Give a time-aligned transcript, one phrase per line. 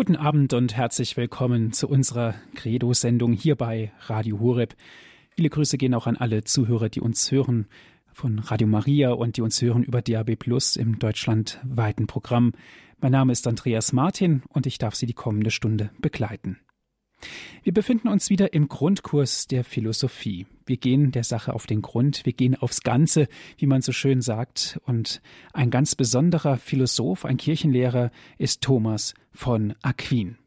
[0.00, 4.74] Guten Abend und herzlich willkommen zu unserer Credo-Sendung hier bei Radio Horeb.
[5.28, 7.66] Viele Grüße gehen auch an alle Zuhörer, die uns hören
[8.10, 12.52] von Radio Maria und die uns hören über DAB Plus im deutschlandweiten Programm.
[13.02, 16.56] Mein Name ist Andreas Martin und ich darf Sie die kommende Stunde begleiten.
[17.62, 20.46] Wir befinden uns wieder im Grundkurs der Philosophie.
[20.66, 23.28] Wir gehen der Sache auf den Grund, wir gehen aufs Ganze,
[23.58, 24.80] wie man so schön sagt.
[24.86, 25.20] Und
[25.52, 30.38] ein ganz besonderer Philosoph, ein Kirchenlehrer ist Thomas von Aquin.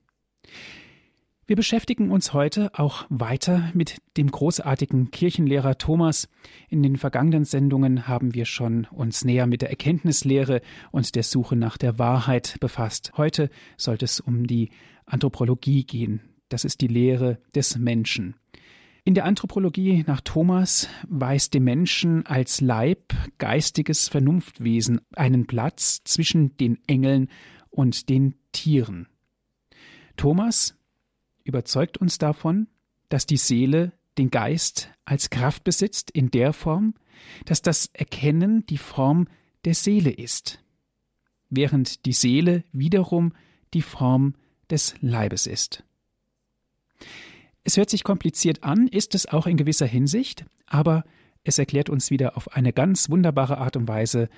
[1.46, 6.30] Wir beschäftigen uns heute auch weiter mit dem großartigen Kirchenlehrer Thomas.
[6.70, 10.62] In den vergangenen Sendungen haben wir schon uns näher mit der Erkenntnislehre
[10.92, 13.12] und der Suche nach der Wahrheit befasst.
[13.18, 14.70] Heute sollte es um die
[15.06, 16.22] Anthropologie gehen,
[16.54, 18.36] das ist die Lehre des Menschen.
[19.04, 26.56] In der Anthropologie nach Thomas weist dem Menschen als Leib geistiges Vernunftwesen einen Platz zwischen
[26.58, 27.30] den Engeln
[27.72, 29.08] und den Tieren.
[30.16, 30.78] Thomas
[31.44, 32.68] überzeugt uns davon,
[33.10, 36.94] dass die Seele den Geist als Kraft besitzt in der Form,
[37.46, 39.28] dass das Erkennen die Form
[39.66, 40.64] der Seele ist,
[41.50, 43.34] während die Seele wiederum
[43.74, 44.36] die Form
[44.70, 45.84] des Leibes ist.
[47.64, 51.04] Es hört sich kompliziert an, ist es auch in gewisser Hinsicht, aber
[51.44, 54.30] es erklärt uns wieder auf eine ganz wunderbare Art und Weise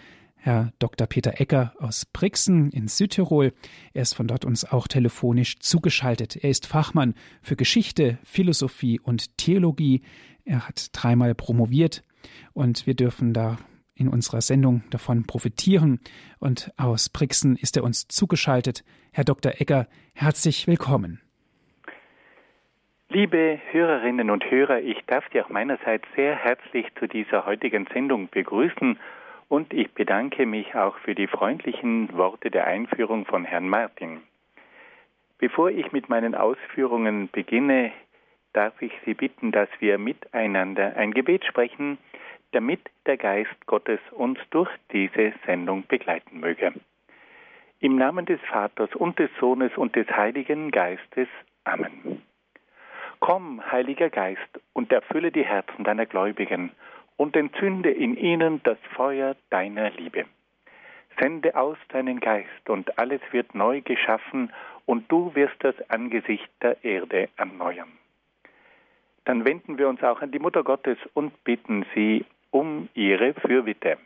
[0.45, 1.07] Herr Dr.
[1.07, 3.51] Peter Ecker aus Brixen in Südtirol.
[3.93, 6.35] Er ist von dort uns auch telefonisch zugeschaltet.
[6.35, 10.03] Er ist Fachmann für Geschichte, Philosophie und Theologie.
[10.43, 12.03] Er hat dreimal promoviert
[12.53, 13.57] und wir dürfen da
[13.95, 15.99] in unserer Sendung davon profitieren.
[16.37, 18.83] Und aus Brixen ist er uns zugeschaltet.
[19.13, 19.53] Herr Dr.
[19.59, 21.24] Ecker, herzlich willkommen.
[23.09, 28.29] Liebe Hörerinnen und Hörer, ich darf Sie auch meinerseits sehr herzlich zu dieser heutigen Sendung
[28.29, 28.99] begrüßen
[29.47, 34.23] und ich bedanke mich auch für die freundlichen Worte der Einführung von Herrn Martin.
[35.37, 37.91] Bevor ich mit meinen Ausführungen beginne,
[38.53, 41.99] darf ich Sie bitten, dass wir miteinander ein Gebet sprechen,
[42.53, 46.73] damit der Geist Gottes uns durch diese Sendung begleiten möge.
[47.79, 51.27] Im Namen des Vaters und des Sohnes und des Heiligen Geistes.
[51.65, 52.23] Amen.
[53.19, 54.41] Komm, Heiliger Geist,
[54.73, 56.71] und erfülle die Herzen deiner Gläubigen
[57.17, 60.25] und entzünde in ihnen das Feuer deiner Liebe.
[61.19, 64.51] Sende aus deinen Geist, und alles wird neu geschaffen,
[64.85, 67.91] und du wirst das Angesicht der Erde erneuern.
[69.23, 73.97] Dann wenden wir uns auch an die Mutter Gottes und bitten sie um ihre Fürbitte.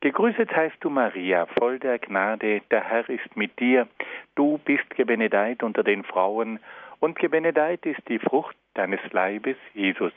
[0.00, 3.86] Gegrüßet heißt du Maria, voll der Gnade, der Herr ist mit dir,
[4.34, 6.58] du bist gebenedeit unter den Frauen,
[7.00, 10.12] und gebenedeit ist die Frucht deines Leibes, Jesus.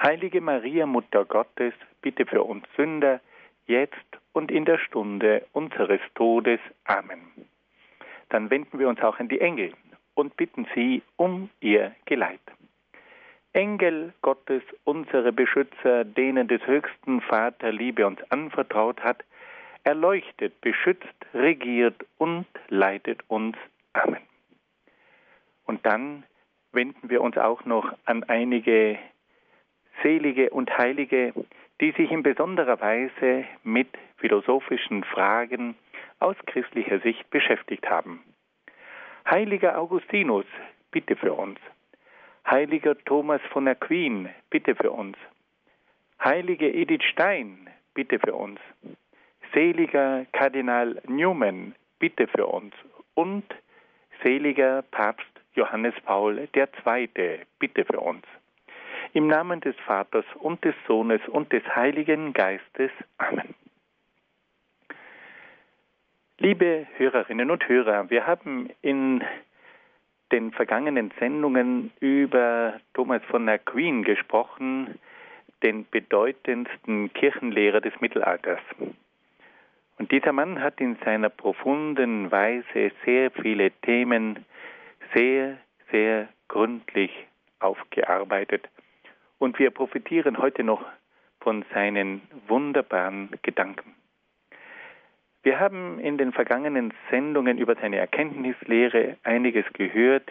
[0.00, 1.72] Heilige Maria, Mutter Gottes,
[2.02, 3.20] bitte für uns Sünder,
[3.66, 3.94] jetzt
[4.32, 6.60] und in der Stunde unseres Todes.
[6.84, 7.20] Amen.
[8.28, 9.72] Dann wenden wir uns auch an die Engel
[10.14, 12.40] und bitten sie um ihr Geleit.
[13.52, 19.24] Engel Gottes, unsere Beschützer, denen des höchsten Vater Liebe uns anvertraut hat,
[19.84, 23.56] erleuchtet, beschützt, regiert und leitet uns.
[23.94, 24.25] Amen.
[25.66, 26.24] Und dann
[26.72, 28.98] wenden wir uns auch noch an einige
[30.02, 31.32] Selige und Heilige,
[31.80, 35.74] die sich in besonderer Weise mit philosophischen Fragen
[36.18, 38.22] aus christlicher Sicht beschäftigt haben.
[39.28, 40.46] Heiliger Augustinus,
[40.90, 41.58] bitte für uns.
[42.48, 45.16] Heiliger Thomas von Aquin, bitte für uns.
[46.22, 48.60] Heilige Edith Stein, bitte für uns.
[49.52, 52.74] Seliger Kardinal Newman, bitte für uns.
[53.14, 53.44] Und
[54.22, 57.40] seliger Papst Johannes Paul II.
[57.58, 58.24] Bitte für uns.
[59.14, 62.90] Im Namen des Vaters und des Sohnes und des Heiligen Geistes.
[63.18, 63.54] Amen.
[66.38, 69.24] Liebe Hörerinnen und Hörer, wir haben in
[70.32, 74.98] den vergangenen Sendungen über Thomas von Aquin gesprochen,
[75.62, 78.60] den bedeutendsten Kirchenlehrer des Mittelalters.
[79.98, 84.44] Und dieser Mann hat in seiner profunden Weise sehr viele Themen
[85.16, 85.56] sehr,
[85.90, 87.10] sehr gründlich
[87.58, 88.68] aufgearbeitet.
[89.38, 90.84] Und wir profitieren heute noch
[91.40, 93.94] von seinen wunderbaren Gedanken.
[95.42, 100.30] Wir haben in den vergangenen Sendungen über seine Erkenntnislehre einiges gehört,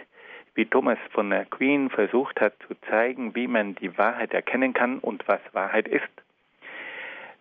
[0.53, 5.27] wie Thomas von Aquin versucht hat zu zeigen, wie man die Wahrheit erkennen kann und
[5.27, 6.03] was Wahrheit ist.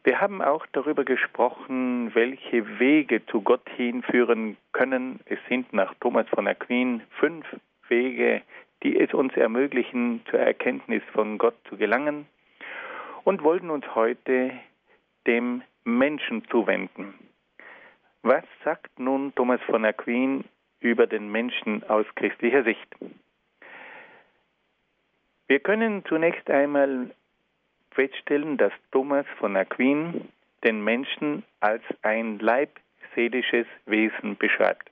[0.04, 5.20] Wir haben auch darüber gesprochen, welche Wege zu Gott hinführen können.
[5.24, 7.46] Es sind nach Thomas von Aquin fünf
[7.88, 8.42] Wege,
[8.82, 12.26] die es uns ermöglichen, zur Erkenntnis von Gott zu gelangen
[13.24, 14.52] und wollten uns heute
[15.26, 17.14] dem Menschen zuwenden.
[18.20, 20.44] Was sagt nun Thomas von Aquin
[20.80, 22.94] über den Menschen aus christlicher Sicht?
[25.46, 27.10] Wir können zunächst einmal
[27.94, 30.28] feststellen, dass Thomas von Aquin
[30.62, 34.90] den Menschen als ein leibseelisches Wesen beschreibt.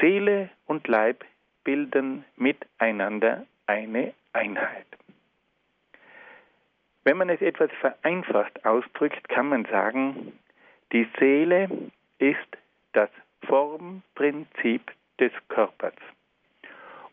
[0.00, 1.24] Seele und Leib
[1.64, 4.86] bilden miteinander eine Einheit.
[7.04, 10.32] Wenn man es etwas vereinfacht ausdrückt, kann man sagen,
[10.92, 11.68] die Seele
[12.18, 12.56] ist
[12.92, 13.10] das
[13.46, 15.94] Formprinzip des Körpers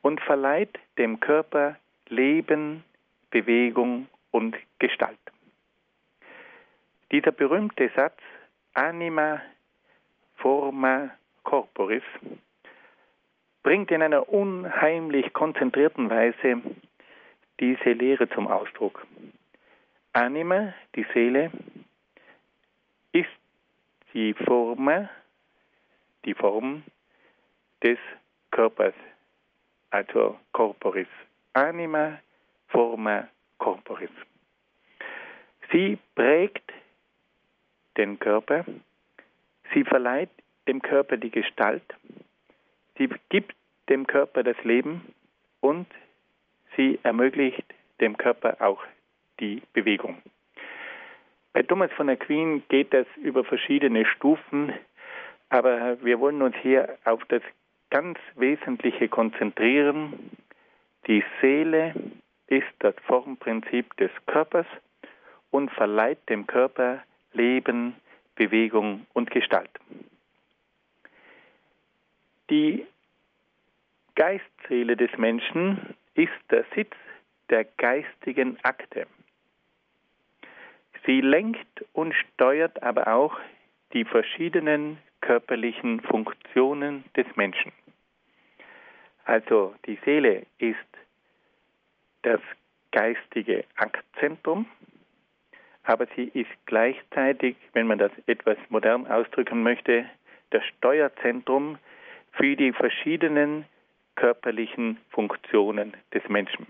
[0.01, 1.77] und verleiht dem Körper
[2.09, 2.83] Leben,
[3.31, 5.19] Bewegung und Gestalt.
[7.11, 8.19] Dieser berühmte Satz
[8.73, 9.41] Anima
[10.35, 11.11] forma
[11.43, 12.03] corporis
[13.61, 16.61] bringt in einer unheimlich konzentrierten Weise
[17.59, 19.05] diese Lehre zum Ausdruck.
[20.11, 21.51] Anima, die Seele,
[23.11, 23.29] ist
[24.13, 25.07] die Form,
[26.25, 26.83] die Form
[27.83, 27.99] des
[28.49, 28.95] Körpers,
[29.91, 31.07] also Corporis.
[31.53, 32.19] Anima
[32.67, 33.27] forma
[33.63, 34.09] corporis.
[35.71, 36.69] Sie prägt
[37.95, 38.65] den Körper,
[39.73, 40.29] sie verleiht
[40.67, 41.85] dem Körper die Gestalt,
[42.97, 43.55] sie gibt
[43.87, 45.13] dem Körper das Leben
[45.61, 45.87] und
[46.75, 47.63] sie ermöglicht
[48.01, 48.83] dem Körper auch
[49.39, 50.21] die Bewegung.
[51.53, 54.73] Bei Thomas von Aquin geht das über verschiedene Stufen,
[55.47, 57.43] aber wir wollen uns hier auf das
[57.89, 60.31] ganz Wesentliche konzentrieren.
[61.07, 61.93] Die Seele
[62.47, 64.67] ist das Formprinzip des Körpers
[65.51, 67.03] und verleiht dem Körper
[67.33, 67.95] Leben,
[68.35, 69.69] Bewegung und Gestalt.
[72.49, 72.85] Die
[74.15, 76.95] Geistseele des Menschen ist der Sitz
[77.49, 79.07] der geistigen Akte.
[81.05, 83.37] Sie lenkt und steuert aber auch
[83.93, 87.71] die verschiedenen körperlichen Funktionen des Menschen.
[89.25, 90.77] Also die Seele ist
[92.23, 92.41] das
[92.91, 94.65] geistige Aktzentrum,
[95.83, 100.05] aber sie ist gleichzeitig, wenn man das etwas modern ausdrücken möchte,
[100.49, 101.77] das Steuerzentrum
[102.31, 103.65] für die verschiedenen
[104.15, 106.67] körperlichen Funktionen des Menschen.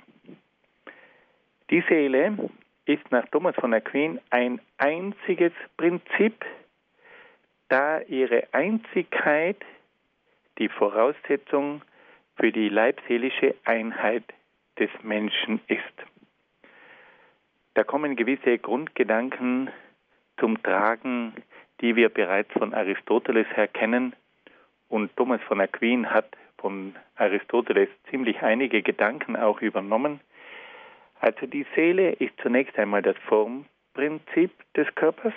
[1.69, 2.37] Die Seele
[2.85, 6.45] ist nach Thomas von Aquin ein einziges Prinzip,
[7.69, 9.57] da ihre Einzigkeit
[10.57, 11.81] die Voraussetzung
[12.35, 14.23] für die leibseelische Einheit
[14.79, 15.81] des Menschen ist.
[17.75, 19.69] Da kommen gewisse Grundgedanken
[20.39, 21.33] zum Tragen,
[21.81, 24.15] die wir bereits von Aristoteles her kennen.
[24.89, 30.21] Und Thomas von Aquin hat von Aristoteles ziemlich einige Gedanken auch übernommen.
[31.19, 35.33] Also die Seele ist zunächst einmal das Formprinzip des Körpers.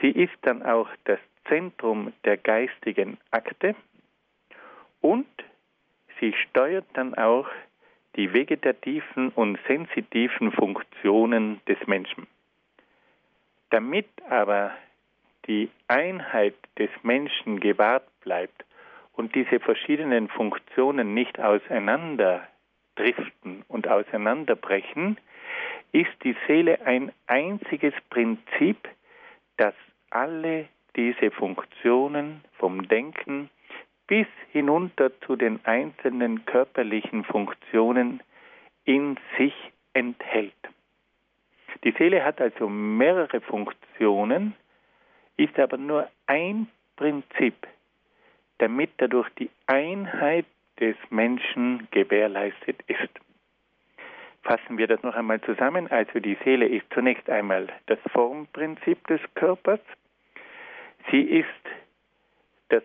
[0.00, 1.18] Sie ist dann auch das
[1.48, 3.74] Zentrum der geistigen Akte
[5.00, 5.26] und
[6.18, 7.48] sie steuert dann auch
[8.16, 12.26] die vegetativen und sensitiven Funktionen des Menschen.
[13.70, 14.72] Damit aber
[15.46, 18.64] die Einheit des Menschen gewahrt bleibt
[19.12, 22.46] und diese verschiedenen Funktionen nicht auseinander
[22.96, 25.18] driften und auseinanderbrechen,
[25.92, 28.88] ist die Seele ein einziges Prinzip,
[29.56, 29.74] das
[30.10, 33.50] alle diese Funktionen vom Denken
[34.10, 38.20] bis hinunter zu den einzelnen körperlichen Funktionen
[38.84, 39.54] in sich
[39.92, 40.52] enthält.
[41.84, 44.54] Die Seele hat also mehrere Funktionen,
[45.36, 47.54] ist aber nur ein Prinzip,
[48.58, 50.46] damit dadurch die Einheit
[50.80, 53.10] des Menschen gewährleistet ist.
[54.42, 55.88] Fassen wir das noch einmal zusammen.
[55.88, 59.80] Also die Seele ist zunächst einmal das Formprinzip des Körpers.
[61.12, 61.46] Sie ist
[62.70, 62.82] das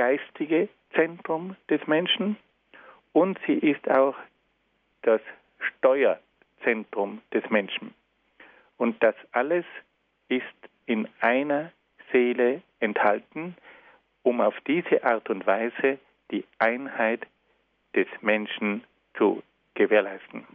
[0.00, 2.38] geistige Zentrum des Menschen
[3.12, 4.16] und sie ist auch
[5.02, 5.20] das
[5.58, 7.92] Steuerzentrum des Menschen.
[8.78, 9.66] Und das alles
[10.28, 10.46] ist
[10.86, 11.70] in einer
[12.12, 13.54] Seele enthalten,
[14.22, 15.98] um auf diese Art und Weise
[16.30, 17.26] die Einheit
[17.94, 18.84] des Menschen
[19.18, 19.42] zu
[19.74, 20.46] gewährleisten.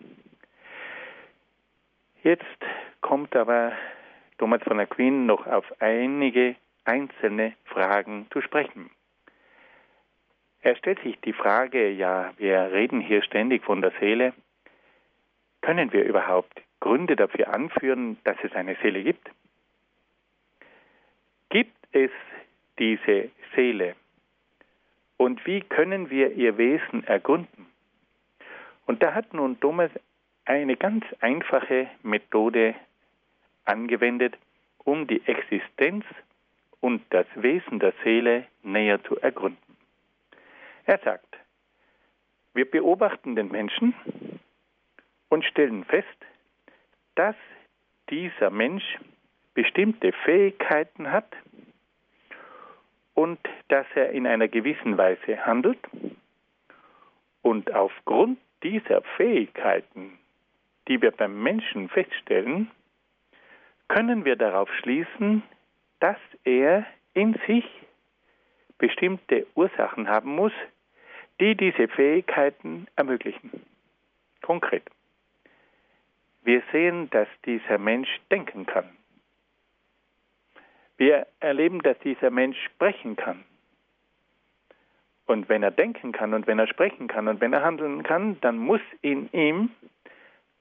[2.23, 2.61] Jetzt
[3.01, 3.73] kommt aber
[4.39, 8.89] Thomas von Aquin noch auf einige einzelne Fragen zu sprechen.
[10.65, 14.33] Er stellt sich die Frage, ja, wir reden hier ständig von der Seele.
[15.61, 19.29] Können wir überhaupt Gründe dafür anführen, dass es eine Seele gibt?
[21.49, 22.09] Gibt es
[22.79, 23.95] diese Seele?
[25.17, 27.67] Und wie können wir ihr Wesen ergründen?
[28.87, 29.91] Und da hat nun Thomas
[30.45, 32.73] eine ganz einfache Methode
[33.65, 34.35] angewendet,
[34.79, 36.05] um die Existenz
[36.79, 39.64] und das Wesen der Seele näher zu ergründen.
[40.85, 41.37] Er sagt,
[42.53, 43.95] wir beobachten den Menschen
[45.29, 46.07] und stellen fest,
[47.15, 47.35] dass
[48.09, 48.83] dieser Mensch
[49.55, 51.33] bestimmte Fähigkeiten hat
[53.15, 53.39] und
[53.69, 55.79] dass er in einer gewissen Weise handelt.
[57.41, 60.19] Und aufgrund dieser Fähigkeiten,
[60.87, 62.69] die wir beim Menschen feststellen,
[63.87, 65.41] können wir darauf schließen,
[65.99, 67.65] dass er in sich
[68.77, 70.51] bestimmte Ursachen haben muss,
[71.39, 73.51] die diese Fähigkeiten ermöglichen.
[74.41, 74.83] Konkret.
[76.43, 78.89] Wir sehen, dass dieser Mensch denken kann.
[80.97, 83.43] Wir erleben, dass dieser Mensch sprechen kann.
[85.25, 88.39] Und wenn er denken kann und wenn er sprechen kann und wenn er handeln kann,
[88.41, 89.71] dann muss in ihm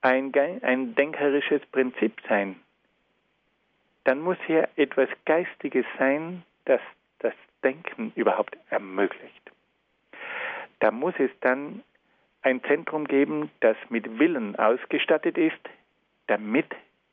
[0.00, 2.56] ein, ein denkerisches Prinzip sein.
[4.04, 6.80] Dann muss hier etwas Geistiges sein, das
[7.18, 9.53] das Denken überhaupt ermöglicht.
[10.84, 11.82] Da muss es dann
[12.42, 15.70] ein Zentrum geben, das mit Willen ausgestattet ist,
[16.26, 16.66] damit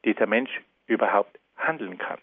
[0.03, 0.51] dieser Mensch
[0.87, 2.19] überhaupt handeln kann.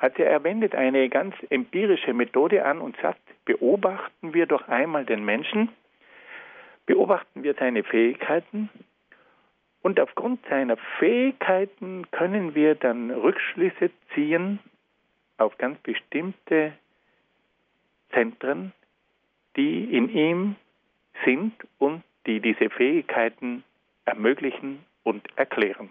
[0.00, 5.24] Also er wendet eine ganz empirische Methode an und sagt, beobachten wir doch einmal den
[5.24, 5.68] Menschen,
[6.86, 8.68] beobachten wir seine Fähigkeiten
[9.82, 14.58] und aufgrund seiner Fähigkeiten können wir dann Rückschlüsse ziehen
[15.38, 16.72] auf ganz bestimmte
[18.10, 18.72] Zentren,
[19.56, 20.56] die in ihm
[21.24, 23.64] sind und die diese Fähigkeiten
[24.04, 25.90] ermöglichen und erklären.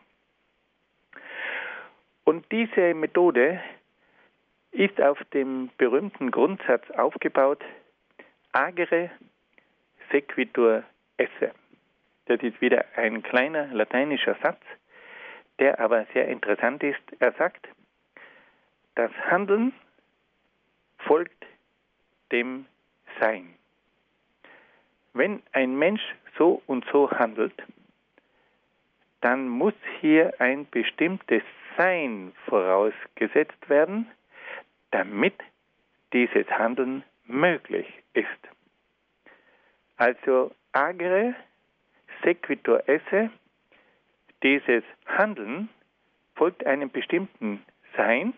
[2.24, 3.62] Und diese Methode
[4.72, 7.64] ist auf dem berühmten Grundsatz aufgebaut,
[8.52, 9.10] agere
[10.12, 10.84] sequitur
[11.18, 11.52] esse.
[12.26, 14.62] Das ist wieder ein kleiner lateinischer Satz,
[15.60, 17.02] der aber sehr interessant ist.
[17.20, 17.68] Er sagt,
[18.96, 19.74] das Handeln
[20.98, 21.46] folgt
[22.32, 22.66] dem
[23.20, 23.55] Sein.
[25.16, 26.02] Wenn ein Mensch
[26.38, 27.54] so und so handelt,
[29.22, 31.42] dann muss hier ein bestimmtes
[31.78, 34.12] Sein vorausgesetzt werden,
[34.92, 35.36] damit
[36.12, 38.28] dieses Handeln möglich ist.
[39.96, 41.34] Also agere
[42.22, 43.30] sequitur esse,
[44.44, 45.70] dieses Handeln
[46.36, 47.64] folgt einem bestimmten
[47.96, 48.34] Sein,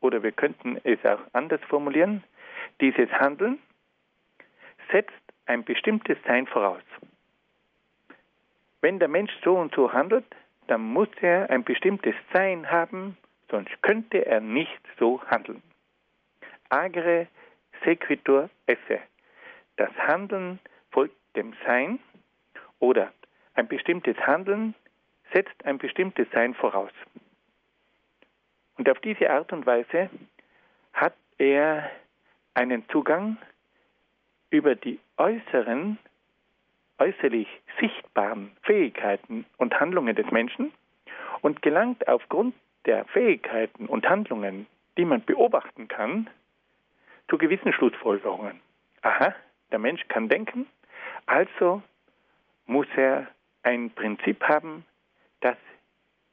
[0.00, 2.24] oder wir könnten es auch anders formulieren,
[2.80, 3.58] dieses Handeln
[4.90, 5.12] setzt
[5.46, 6.82] ein bestimmtes Sein voraus.
[8.80, 10.26] Wenn der Mensch so und so handelt,
[10.66, 13.16] dann muss er ein bestimmtes Sein haben,
[13.50, 15.62] sonst könnte er nicht so handeln.
[16.68, 17.28] Agere
[17.84, 19.00] sequitur esse.
[19.76, 20.58] Das Handeln
[20.90, 21.98] folgt dem Sein
[22.78, 23.12] oder
[23.54, 24.74] ein bestimmtes Handeln
[25.32, 26.92] setzt ein bestimmtes Sein voraus.
[28.76, 30.10] Und auf diese Art und Weise
[30.92, 31.90] hat er
[32.54, 33.36] einen Zugang
[34.54, 35.98] über die äußeren,
[36.98, 37.48] äußerlich
[37.80, 40.72] sichtbaren Fähigkeiten und Handlungen des Menschen
[41.42, 42.54] und gelangt aufgrund
[42.86, 46.30] der Fähigkeiten und Handlungen, die man beobachten kann,
[47.28, 48.60] zu gewissen Schlussfolgerungen.
[49.02, 49.34] Aha,
[49.72, 50.66] der Mensch kann denken,
[51.26, 51.82] also
[52.66, 53.26] muss er
[53.64, 54.84] ein Prinzip haben,
[55.40, 55.56] das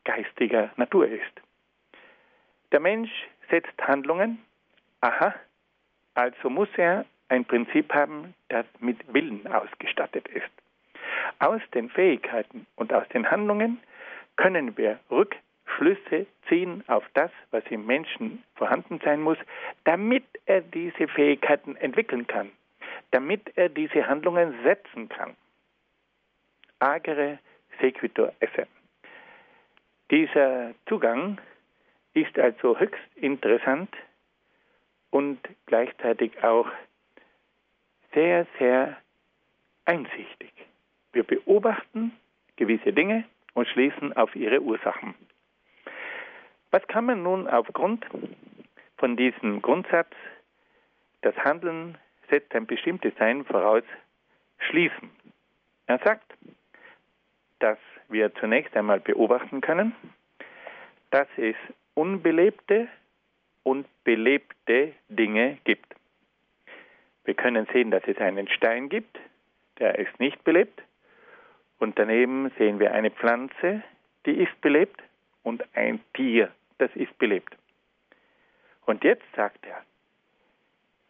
[0.03, 1.41] geistiger Natur ist.
[2.71, 3.11] Der Mensch
[3.49, 4.37] setzt Handlungen,
[5.01, 5.33] aha,
[6.13, 10.51] also muss er ein Prinzip haben, das mit Willen ausgestattet ist.
[11.39, 13.79] Aus den Fähigkeiten und aus den Handlungen
[14.35, 19.37] können wir Rückschlüsse ziehen auf das, was im Menschen vorhanden sein muss,
[19.85, 22.51] damit er diese Fähigkeiten entwickeln kann,
[23.11, 25.35] damit er diese Handlungen setzen kann.
[26.79, 27.39] Agere
[27.79, 28.67] sequitur esse.
[30.09, 31.39] Dieser Zugang
[32.13, 33.89] ist also höchst interessant
[35.11, 36.67] und gleichzeitig auch
[38.13, 38.97] sehr, sehr
[39.85, 40.51] einsichtig.
[41.13, 42.13] Wir beobachten
[42.55, 45.15] gewisse Dinge und schließen auf ihre Ursachen.
[46.71, 48.05] Was kann man nun aufgrund
[48.97, 50.11] von diesem Grundsatz,
[51.21, 51.97] das Handeln
[52.29, 53.83] setzt ein bestimmtes Sein voraus,
[54.59, 55.09] schließen?
[55.87, 56.33] Er sagt,
[57.59, 57.77] dass
[58.07, 59.93] wir zunächst einmal beobachten können,
[61.09, 61.55] dass es
[61.93, 62.87] unbelebte
[63.63, 65.93] und belebte Dinge gibt.
[67.25, 69.19] Wir können sehen, dass es einen Stein gibt,
[69.79, 70.81] der ist nicht belebt.
[71.79, 73.83] Und daneben sehen wir eine Pflanze,
[74.25, 75.01] die ist belebt,
[75.43, 77.55] und ein Tier, das ist belebt.
[78.85, 79.81] Und jetzt sagt er,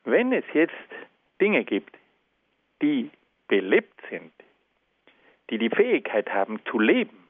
[0.04, 0.74] wenn es jetzt
[1.40, 1.98] Dinge gibt,
[2.82, 3.12] die
[3.48, 4.32] belebt sind,
[5.50, 7.28] die die Fähigkeit haben zu leben,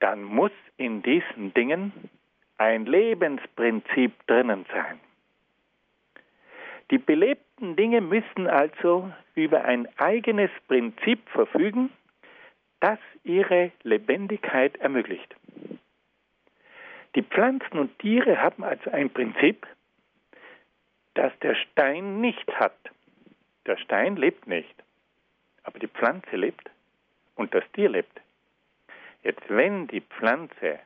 [0.00, 1.92] dann muss in diesen Dingen
[2.58, 5.00] ein Lebensprinzip drinnen sein.
[6.90, 11.90] Die belebten Dinge müssen also über ein eigenes Prinzip verfügen,
[12.80, 15.34] das ihre Lebendigkeit ermöglicht.
[17.14, 19.66] Die Pflanzen und Tiere haben also ein Prinzip,
[21.14, 22.76] das der Stein nicht hat.
[23.66, 24.74] Der Stein lebt nicht,
[25.64, 26.70] aber die Pflanze lebt
[27.34, 28.20] und das Tier lebt.
[29.24, 30.78] Jetzt, wenn die Pflanze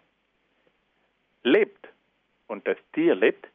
[1.42, 1.88] lebt
[2.46, 3.46] und das Tier lebt,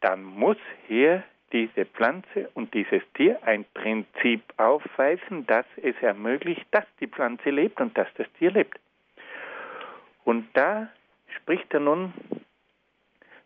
[0.00, 6.84] dann muss hier diese Pflanze und dieses Tier ein Prinzip aufweisen, das es ermöglicht, dass
[7.00, 8.78] die Pflanze lebt und dass das Tier lebt.
[10.24, 10.88] Und da
[11.36, 12.12] spricht er nun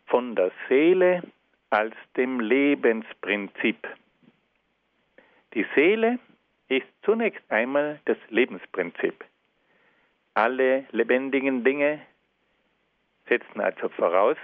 [0.05, 1.23] von der Seele
[1.69, 3.87] als dem Lebensprinzip.
[5.53, 6.19] Die Seele
[6.67, 9.23] ist zunächst einmal das Lebensprinzip.
[10.33, 12.01] Alle lebendigen Dinge
[13.27, 14.37] setzen also voraus,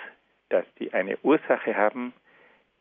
[0.50, 2.14] dass die eine Ursache haben,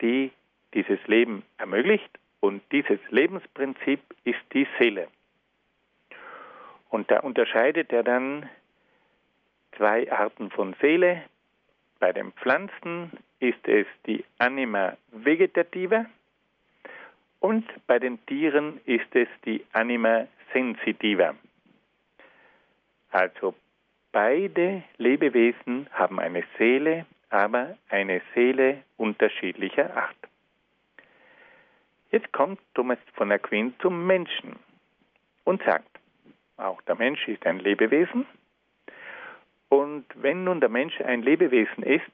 [0.00, 0.32] die
[0.74, 2.10] dieses Leben ermöglicht
[2.40, 5.08] und dieses Lebensprinzip ist die Seele.
[6.88, 8.48] Und da unterscheidet er dann
[9.76, 11.22] zwei Arten von Seele.
[11.98, 16.06] Bei den Pflanzen ist es die Anima vegetativa
[17.40, 21.34] und bei den Tieren ist es die Anima sensitiva.
[23.10, 23.54] Also
[24.12, 30.19] beide Lebewesen haben eine Seele, aber eine Seele unterschiedlicher Art.
[32.10, 34.56] Jetzt kommt Thomas von Aquin zum Menschen
[35.44, 35.88] und sagt,
[36.56, 38.26] auch der Mensch ist ein Lebewesen.
[39.68, 42.10] Und wenn nun der Mensch ein Lebewesen ist,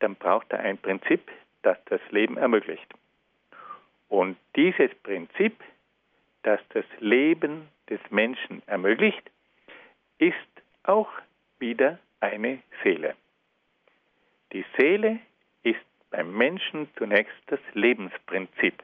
[0.00, 1.30] dann braucht er ein Prinzip,
[1.62, 2.92] das das Leben ermöglicht.
[4.08, 5.58] Und dieses Prinzip,
[6.42, 9.30] das das Leben des Menschen ermöglicht,
[10.18, 10.36] ist
[10.82, 11.10] auch
[11.58, 13.16] wieder eine Seele.
[14.52, 15.18] Die Seele
[15.62, 15.80] ist
[16.12, 18.82] beim Menschen zunächst das Lebensprinzip.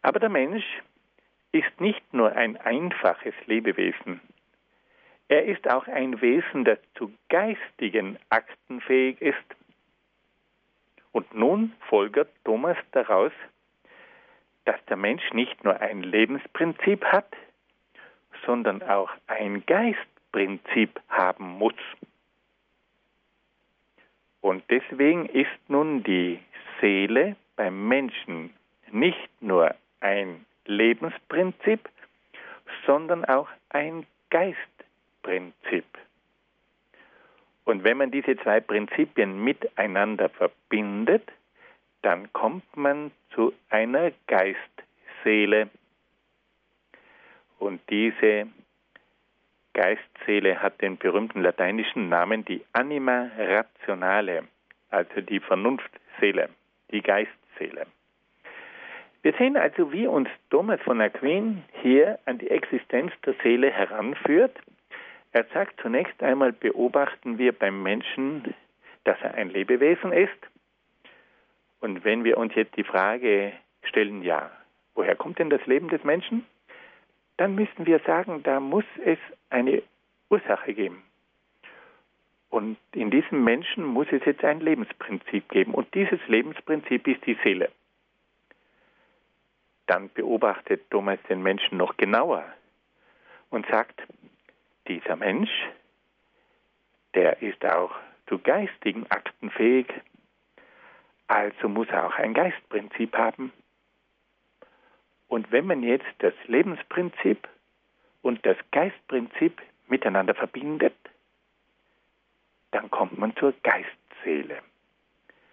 [0.00, 0.64] Aber der Mensch
[1.52, 4.20] ist nicht nur ein einfaches Lebewesen.
[5.28, 9.36] Er ist auch ein Wesen, das zu geistigen Akten fähig ist.
[11.12, 13.32] Und nun folgert Thomas daraus,
[14.64, 17.34] dass der Mensch nicht nur ein Lebensprinzip hat,
[18.46, 21.74] sondern auch ein Geistprinzip haben muss.
[24.42, 26.38] Und deswegen ist nun die
[26.80, 28.50] Seele beim Menschen
[28.90, 31.88] nicht nur ein Lebensprinzip,
[32.84, 35.86] sondern auch ein Geistprinzip.
[37.64, 41.30] Und wenn man diese zwei Prinzipien miteinander verbindet,
[42.02, 45.70] dann kommt man zu einer Geistseele.
[47.60, 48.48] Und diese
[49.74, 54.44] Geistseele hat den berühmten lateinischen Namen die Anima Rationale,
[54.90, 56.48] also die Vernunftseele,
[56.90, 57.86] die Geistseele.
[59.22, 64.58] Wir sehen also, wie uns Thomas von Aquin hier an die Existenz der Seele heranführt.
[65.30, 68.54] Er sagt zunächst einmal, beobachten wir beim Menschen,
[69.04, 70.30] dass er ein Lebewesen ist.
[71.80, 73.52] Und wenn wir uns jetzt die Frage
[73.84, 74.50] stellen, ja,
[74.94, 76.44] woher kommt denn das Leben des Menschen?
[77.36, 79.18] Dann müssen wir sagen, da muss es
[79.50, 79.82] eine
[80.28, 81.02] Ursache geben.
[82.50, 85.72] Und in diesem Menschen muss es jetzt ein Lebensprinzip geben.
[85.72, 87.70] Und dieses Lebensprinzip ist die Seele.
[89.86, 92.44] Dann beobachtet Thomas den Menschen noch genauer
[93.50, 94.02] und sagt,
[94.86, 95.50] dieser Mensch,
[97.14, 97.94] der ist auch
[98.26, 99.92] zu geistigen Akten fähig,
[101.28, 103.52] also muss er auch ein Geistprinzip haben.
[105.32, 107.48] Und wenn man jetzt das Lebensprinzip
[108.20, 110.92] und das Geistprinzip miteinander verbindet,
[112.70, 114.58] dann kommt man zur Geistseele.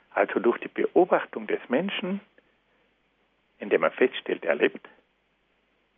[0.09, 2.19] Also durch die Beobachtung des Menschen,
[3.59, 4.85] indem er feststellt, er lebt,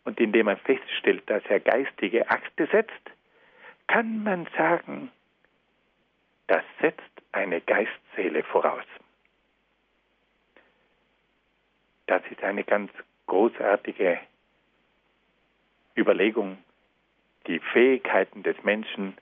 [0.04, 3.10] und indem er feststellt, dass er geistige Akte setzt,
[3.88, 5.10] kann man sagen,
[6.46, 8.86] das setzt eine Geistseele voraus.
[12.06, 12.92] Das ist eine ganz
[13.26, 14.20] großartige
[15.96, 16.58] Überlegung.
[17.46, 19.16] Die Fähigkeiten des Menschen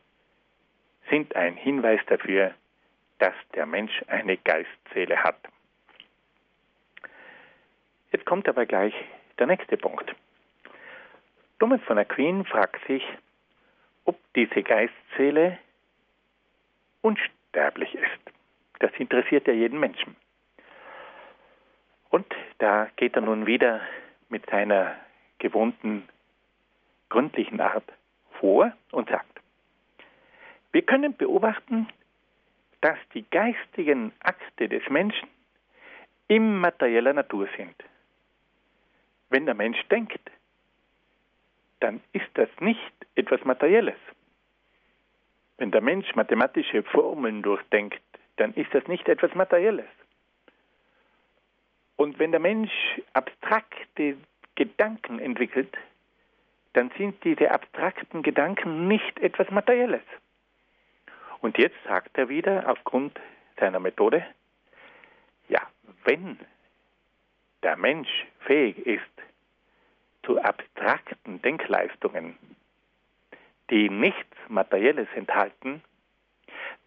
[1.08, 2.54] sind ein Hinweis dafür,
[3.18, 5.38] dass der Mensch eine Geistseele hat.
[8.12, 8.94] Jetzt kommt aber gleich
[9.38, 10.14] der nächste Punkt.
[11.58, 13.04] Thomas von Aquin fragt sich,
[14.04, 15.58] ob diese Geistseele
[17.02, 18.34] unsterblich ist.
[18.78, 20.16] Das interessiert ja jeden Menschen.
[22.10, 22.26] Und
[22.58, 23.80] da geht er nun wieder
[24.28, 24.96] mit seiner
[25.38, 26.08] gewohnten
[27.08, 27.90] gründlichen Art
[28.38, 29.40] vor und sagt,
[30.72, 31.88] wir können beobachten,
[32.80, 35.28] dass die geistigen Akte des Menschen
[36.28, 37.74] immaterieller Natur sind.
[39.30, 40.30] Wenn der Mensch denkt,
[41.80, 43.98] dann ist das nicht etwas Materielles.
[45.58, 48.00] Wenn der Mensch mathematische Formeln durchdenkt,
[48.36, 49.88] dann ist das nicht etwas Materielles.
[52.00, 52.72] Und wenn der Mensch
[53.12, 54.16] abstrakte
[54.54, 55.76] Gedanken entwickelt,
[56.72, 60.00] dann sind diese abstrakten Gedanken nicht etwas Materielles.
[61.42, 63.20] Und jetzt sagt er wieder aufgrund
[63.58, 64.24] seiner Methode,
[65.50, 65.60] ja,
[66.04, 66.38] wenn
[67.62, 68.08] der Mensch
[68.46, 69.02] fähig ist
[70.22, 72.38] zu abstrakten Denkleistungen,
[73.68, 75.82] die nichts Materielles enthalten,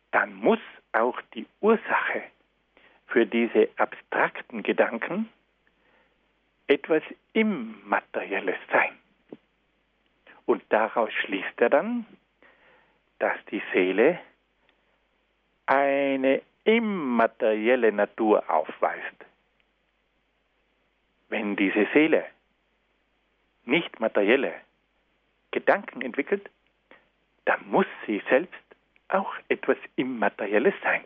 [0.09, 0.59] dann muss
[0.91, 2.23] auch die Ursache
[3.13, 5.29] für diese abstrakten Gedanken
[6.65, 8.97] etwas Immaterielles sein.
[10.47, 12.07] Und daraus schließt er dann,
[13.19, 14.19] dass die Seele
[15.67, 19.25] eine immaterielle Natur aufweist.
[21.29, 22.25] Wenn diese Seele
[23.65, 24.55] nicht materielle
[25.51, 26.49] Gedanken entwickelt,
[27.45, 28.59] dann muss sie selbst
[29.09, 31.03] auch etwas Immaterielles sein.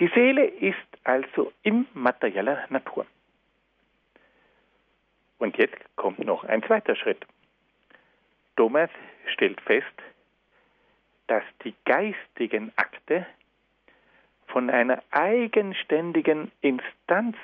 [0.00, 3.06] Die Seele ist also immaterieller Natur.
[5.38, 7.24] Und jetzt kommt noch ein zweiter Schritt.
[8.56, 8.90] Thomas
[9.26, 9.86] stellt fest,
[11.26, 13.26] dass die geistigen Akte
[14.46, 17.36] von einer eigenständigen Instanz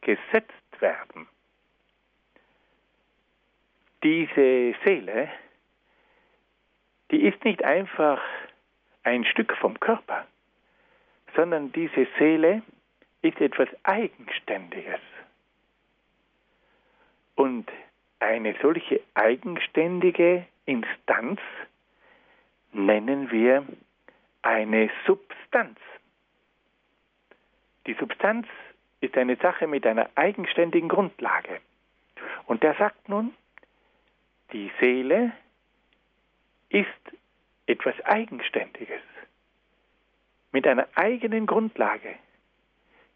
[0.00, 1.28] gesetzt werden.
[4.02, 5.28] Diese Seele,
[7.10, 8.22] die ist nicht einfach
[9.02, 10.26] ein Stück vom Körper,
[11.34, 12.62] sondern diese Seele
[13.22, 15.00] ist etwas Eigenständiges.
[17.34, 17.70] Und
[18.18, 21.40] eine solche eigenständige Instanz
[22.72, 23.66] nennen wir
[24.42, 25.78] eine Substanz.
[27.86, 28.46] Die Substanz
[29.00, 31.60] ist eine Sache mit einer eigenständigen Grundlage.
[32.46, 33.34] Und der sagt nun,
[34.52, 35.32] die Seele
[36.68, 36.88] ist
[37.66, 39.00] etwas Eigenständiges
[40.52, 42.16] mit einer eigenen Grundlage.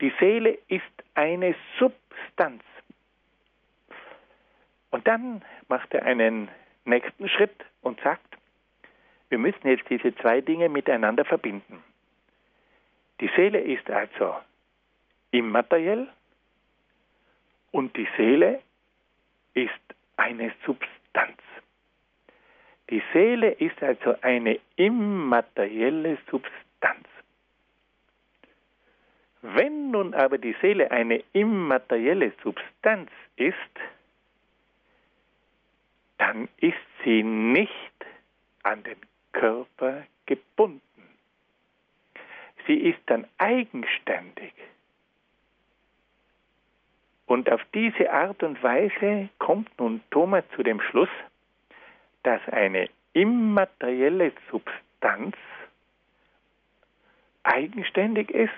[0.01, 0.83] Die Seele ist
[1.15, 2.63] eine Substanz.
[4.91, 6.49] Und dann macht er einen
[6.85, 8.37] nächsten Schritt und sagt,
[9.29, 11.83] wir müssen jetzt diese zwei Dinge miteinander verbinden.
[13.21, 14.37] Die Seele ist also
[15.31, 16.09] immateriell
[17.71, 18.61] und die Seele
[19.55, 19.73] ist
[20.17, 21.41] eine Substanz.
[22.91, 27.09] Die Seele ist also eine immaterielle Substanz.
[29.47, 33.55] Wenn nun aber die Seele eine immaterielle Substanz ist,
[36.17, 38.07] dann ist sie nicht
[38.63, 38.97] an den
[39.33, 40.81] Körper gebunden.
[42.67, 44.55] Sie ist dann eigenständig.
[47.27, 51.11] Und auf diese Art und Weise kommt nun Thomas zu dem Schluss,
[52.23, 55.37] dass eine immaterielle Substanz
[57.43, 58.55] eigenständig ist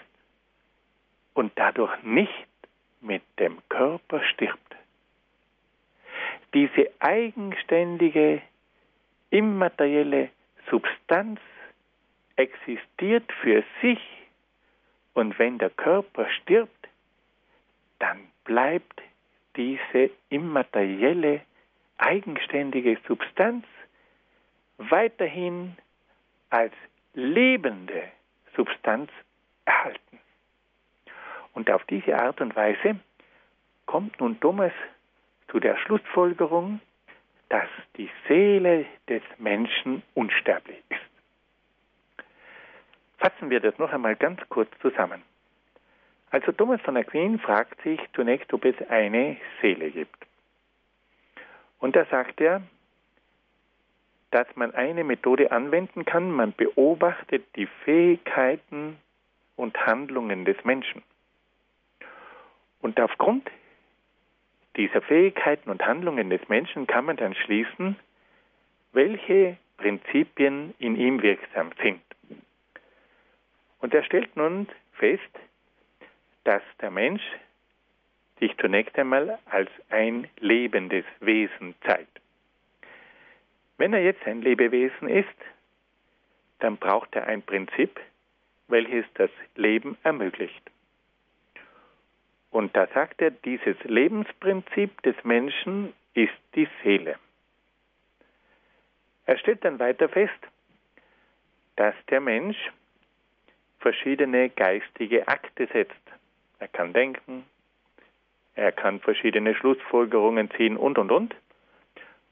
[1.37, 2.49] und dadurch nicht
[3.01, 4.75] mit dem Körper stirbt.
[6.55, 8.41] Diese eigenständige,
[9.31, 10.31] immaterielle
[10.71, 11.39] Substanz
[12.37, 14.01] existiert für sich
[15.13, 16.89] und wenn der Körper stirbt,
[17.99, 19.03] dann bleibt
[19.57, 21.43] diese immaterielle,
[21.99, 23.67] eigenständige Substanz
[24.79, 25.77] weiterhin
[26.51, 26.73] als
[27.15, 28.05] lebende
[28.55, 29.11] Substanz.
[31.57, 33.01] Und auf diese Art und Weise
[33.87, 34.73] kommt nun Thomas
[35.49, 36.81] zu der Schlussfolgerung,
[37.49, 42.27] dass die Seele des Menschen unsterblich ist.
[43.17, 45.23] Fassen wir das noch einmal ganz kurz zusammen.
[46.31, 50.27] Also Thomas von Aquin fragt sich zunächst, ob es eine Seele gibt.
[51.79, 52.61] Und da sagt er,
[54.31, 58.99] dass man eine Methode anwenden kann, man beobachtet die Fähigkeiten
[59.57, 61.03] und Handlungen des Menschen.
[62.81, 63.51] Und aufgrund
[64.77, 67.97] dieser Fähigkeiten und Handlungen des Menschen kann man dann schließen,
[68.93, 72.01] welche Prinzipien in ihm wirksam sind.
[73.81, 75.23] Und er stellt nun fest,
[76.45, 77.23] dass der Mensch
[78.39, 82.21] sich zunächst einmal als ein lebendes Wesen zeigt.
[83.79, 85.29] Wenn er jetzt ein Lebewesen ist,
[86.61, 88.01] dann braucht er ein Prinzip,
[88.69, 90.71] welches das Leben ermöglicht.
[92.57, 97.17] Und da sagt er, dieses Lebensprinzip des Menschen ist die Seele.
[99.27, 100.41] Er stellt dann weiter fest,
[101.77, 102.57] dass der Mensch
[103.79, 106.01] verschiedene geistige Akte setzt.
[106.59, 107.45] er kann denken,
[108.55, 111.37] er kann verschiedene Schlussfolgerungen ziehen und, und, und.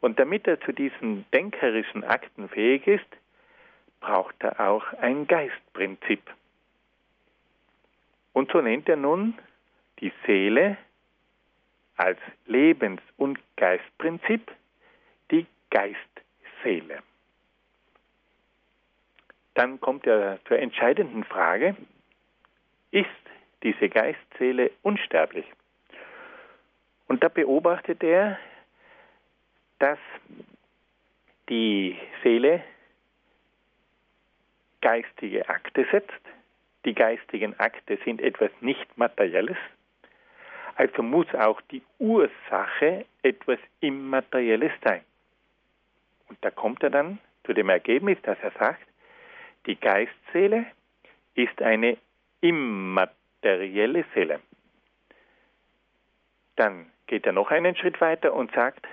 [0.00, 3.10] Und damit er zu diesen denkerischen Akten fähig ist,
[4.00, 6.22] braucht er auch ein Geistprinzip.
[8.32, 9.38] Und so nennt er nun
[10.00, 10.76] die Seele
[11.96, 14.50] als Lebens- und Geistprinzip
[15.30, 17.02] die Geistseele.
[19.54, 21.76] Dann kommt er zur entscheidenden Frage,
[22.90, 23.08] ist
[23.62, 25.46] diese Geistseele unsterblich?
[27.06, 28.38] Und da beobachtet er,
[29.78, 29.98] dass
[31.48, 32.62] die Seele
[34.80, 36.12] geistige Akte setzt.
[36.84, 39.56] Die geistigen Akte sind etwas nicht Materielles.
[40.76, 45.02] Also muss auch die Ursache etwas Immaterielles sein.
[46.28, 48.86] Und da kommt er dann zu dem Ergebnis, dass er sagt,
[49.66, 50.66] die Geistseele
[51.34, 51.96] ist eine
[52.40, 54.40] immaterielle Seele.
[56.56, 58.86] Dann geht er noch einen Schritt weiter und sagt,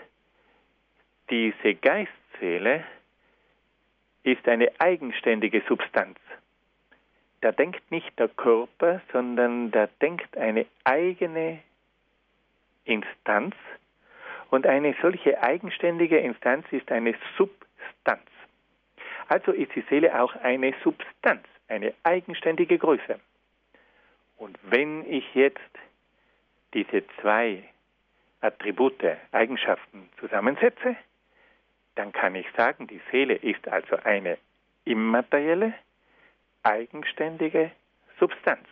[1.29, 2.83] diese Geistseele
[4.23, 6.19] ist eine eigenständige Substanz.
[7.41, 11.59] Da denkt nicht der Körper, sondern da denkt eine eigene
[12.85, 13.55] Instanz.
[14.49, 18.27] Und eine solche eigenständige Instanz ist eine Substanz.
[19.27, 23.19] Also ist die Seele auch eine Substanz, eine eigenständige Größe.
[24.37, 25.59] Und wenn ich jetzt
[26.73, 27.63] diese zwei
[28.41, 30.95] Attribute, Eigenschaften zusammensetze,
[31.95, 34.37] dann kann ich sagen, die Seele ist also eine
[34.85, 35.73] immaterielle,
[36.63, 37.71] eigenständige
[38.19, 38.67] Substanz.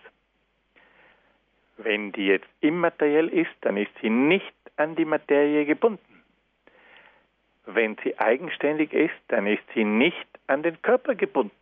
[1.82, 6.24] Wenn die jetzt immateriell ist, dann ist sie nicht an die Materie gebunden.
[7.66, 11.56] Wenn sie eigenständig ist, dann ist sie nicht an den Körper gebunden.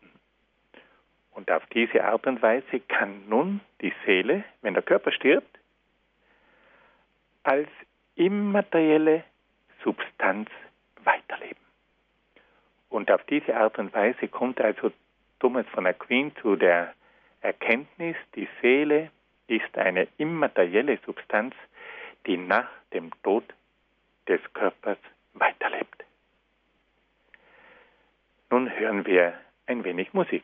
[1.30, 5.60] Und auf diese Art und Weise kann nun die Seele, wenn der Körper stirbt,
[7.44, 7.70] als
[8.16, 9.24] immaterielle
[9.84, 10.50] Substanz
[11.04, 11.62] weiterleben.
[12.90, 14.92] Und auf diese Art und Weise kommt also
[15.40, 16.96] Thomas von Aquin zu der
[17.42, 19.12] Erkenntnis, die Seele
[19.48, 21.56] ist eine immaterielle Substanz,
[22.26, 23.44] die nach dem Tod
[24.28, 24.98] des Körpers
[25.34, 26.04] weiterlebt.
[28.50, 29.34] Nun hören wir
[29.66, 30.44] ein wenig Musik.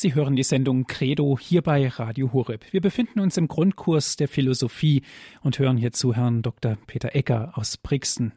[0.00, 2.72] Sie hören die Sendung Credo hier bei Radio Horeb.
[2.72, 5.02] Wir befinden uns im Grundkurs der Philosophie
[5.42, 6.78] und hören hierzu Herrn Dr.
[6.86, 8.32] Peter Ecker aus Brixen.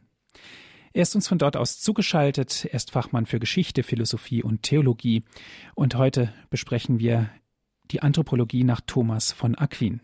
[0.92, 2.64] Er ist uns von dort aus zugeschaltet.
[2.64, 5.22] Er ist Fachmann für Geschichte, Philosophie und Theologie.
[5.76, 7.30] Und heute besprechen wir
[7.92, 10.00] die Anthropologie nach Thomas von Aquin.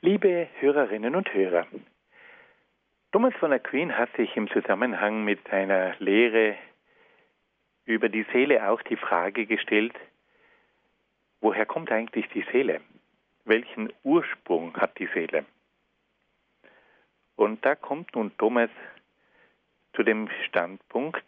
[0.00, 1.66] Liebe Hörerinnen und Hörer,
[3.12, 6.56] Thomas von Aquin hat sich im Zusammenhang mit seiner Lehre
[7.90, 9.94] über die Seele auch die Frage gestellt,
[11.40, 12.80] woher kommt eigentlich die Seele?
[13.44, 15.44] Welchen Ursprung hat die Seele?
[17.36, 18.70] Und da kommt nun Thomas
[19.94, 21.24] zu dem Standpunkt,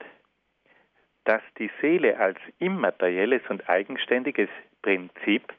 [1.24, 4.48] dass die Seele als immaterielles und eigenständiges
[4.82, 5.52] Prinzip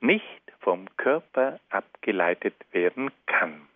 [0.00, 3.68] nicht vom Körper abgeleitet werden kann.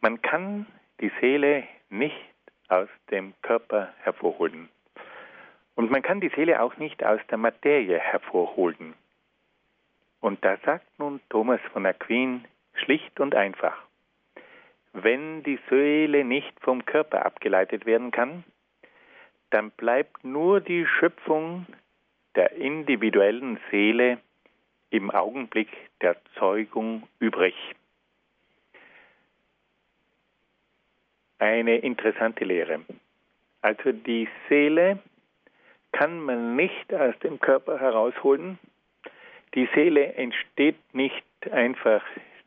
[0.00, 0.66] Man kann
[1.00, 2.29] die Seele nicht
[2.70, 4.68] aus dem Körper hervorholen.
[5.74, 8.94] Und man kann die Seele auch nicht aus der Materie hervorholen.
[10.20, 13.76] Und da sagt nun Thomas von Aquin schlicht und einfach,
[14.92, 18.44] wenn die Seele nicht vom Körper abgeleitet werden kann,
[19.50, 21.66] dann bleibt nur die Schöpfung
[22.34, 24.18] der individuellen Seele
[24.90, 25.68] im Augenblick
[26.00, 27.54] der Zeugung übrig.
[31.40, 32.80] Eine interessante Lehre.
[33.62, 34.98] Also die Seele
[35.92, 38.58] kann man nicht aus dem Körper herausholen.
[39.54, 42.02] Die Seele entsteht nicht einfach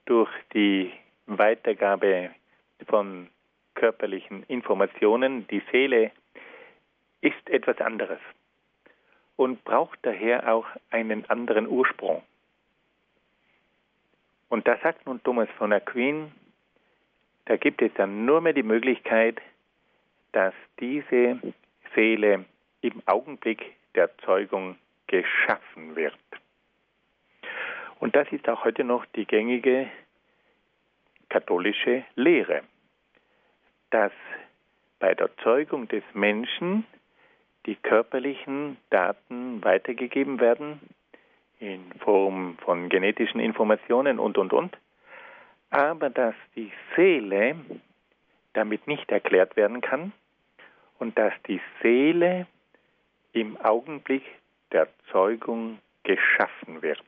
[0.05, 0.91] durch die
[1.25, 2.31] Weitergabe
[2.87, 3.27] von
[3.75, 5.47] körperlichen Informationen.
[5.47, 6.11] Die Seele
[7.21, 8.19] ist etwas anderes
[9.35, 12.21] und braucht daher auch einen anderen Ursprung.
[14.49, 16.31] Und da sagt nun Thomas von Aquin,
[17.45, 19.41] da gibt es dann nur mehr die Möglichkeit,
[20.31, 21.39] dass diese
[21.95, 22.45] Seele
[22.81, 24.77] im Augenblick der Zeugung
[25.07, 26.17] geschaffen wird.
[27.99, 29.89] Und das ist auch heute noch die gängige
[31.29, 32.61] katholische Lehre,
[33.91, 34.11] dass
[34.99, 36.85] bei der Zeugung des Menschen
[37.65, 40.79] die körperlichen Daten weitergegeben werden,
[41.59, 44.77] in Form von genetischen Informationen und, und, und,
[45.73, 47.55] aber dass die Seele
[48.53, 50.13] damit nicht erklärt werden kann
[50.99, 52.45] und dass die Seele
[53.31, 54.23] im Augenblick
[54.71, 57.03] der Zeugung geschaffen wird.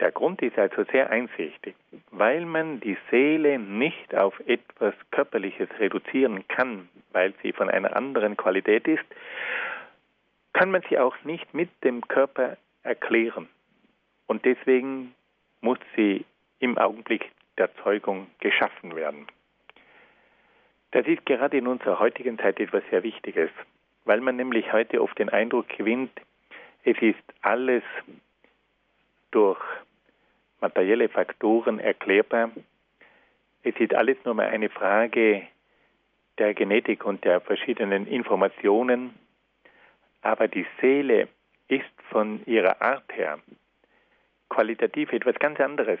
[0.00, 1.76] Der Grund ist also sehr einsichtig,
[2.10, 8.36] weil man die Seele nicht auf etwas Körperliches reduzieren kann, weil sie von einer anderen
[8.36, 9.04] Qualität ist,
[10.52, 13.48] kann man sie auch nicht mit dem Körper erklären.
[14.26, 15.14] Und deswegen
[15.64, 16.26] muss sie
[16.58, 19.26] im Augenblick der Zeugung geschaffen werden.
[20.90, 23.50] Das ist gerade in unserer heutigen Zeit etwas sehr Wichtiges,
[24.04, 26.12] weil man nämlich heute oft den Eindruck gewinnt,
[26.84, 27.82] es ist alles
[29.30, 29.58] durch
[30.60, 32.50] materielle Faktoren erklärbar.
[33.62, 35.48] Es ist alles nur mal eine Frage
[36.36, 39.14] der Genetik und der verschiedenen Informationen,
[40.20, 41.28] aber die Seele
[41.68, 43.38] ist von ihrer Art her
[44.48, 46.00] qualitativ etwas ganz anderes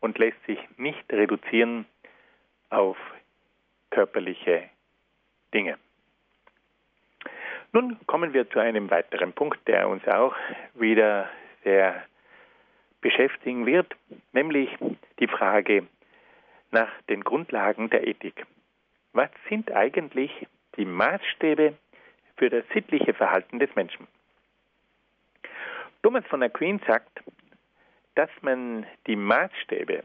[0.00, 1.86] und lässt sich nicht reduzieren
[2.70, 2.96] auf
[3.90, 4.68] körperliche
[5.52, 5.78] Dinge.
[7.72, 10.34] Nun kommen wir zu einem weiteren Punkt, der uns auch
[10.74, 11.28] wieder
[11.64, 12.04] sehr
[13.00, 13.94] beschäftigen wird,
[14.32, 14.70] nämlich
[15.18, 15.86] die Frage
[16.70, 18.46] nach den Grundlagen der Ethik.
[19.12, 21.74] Was sind eigentlich die Maßstäbe
[22.36, 24.06] für das sittliche Verhalten des Menschen?
[26.02, 27.22] Thomas von Aquin sagt,
[28.14, 30.04] dass man die Maßstäbe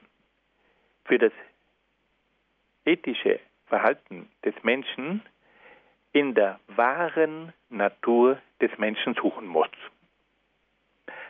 [1.05, 1.33] für das
[2.85, 5.21] ethische Verhalten des Menschen
[6.11, 9.69] in der wahren Natur des Menschen suchen muss.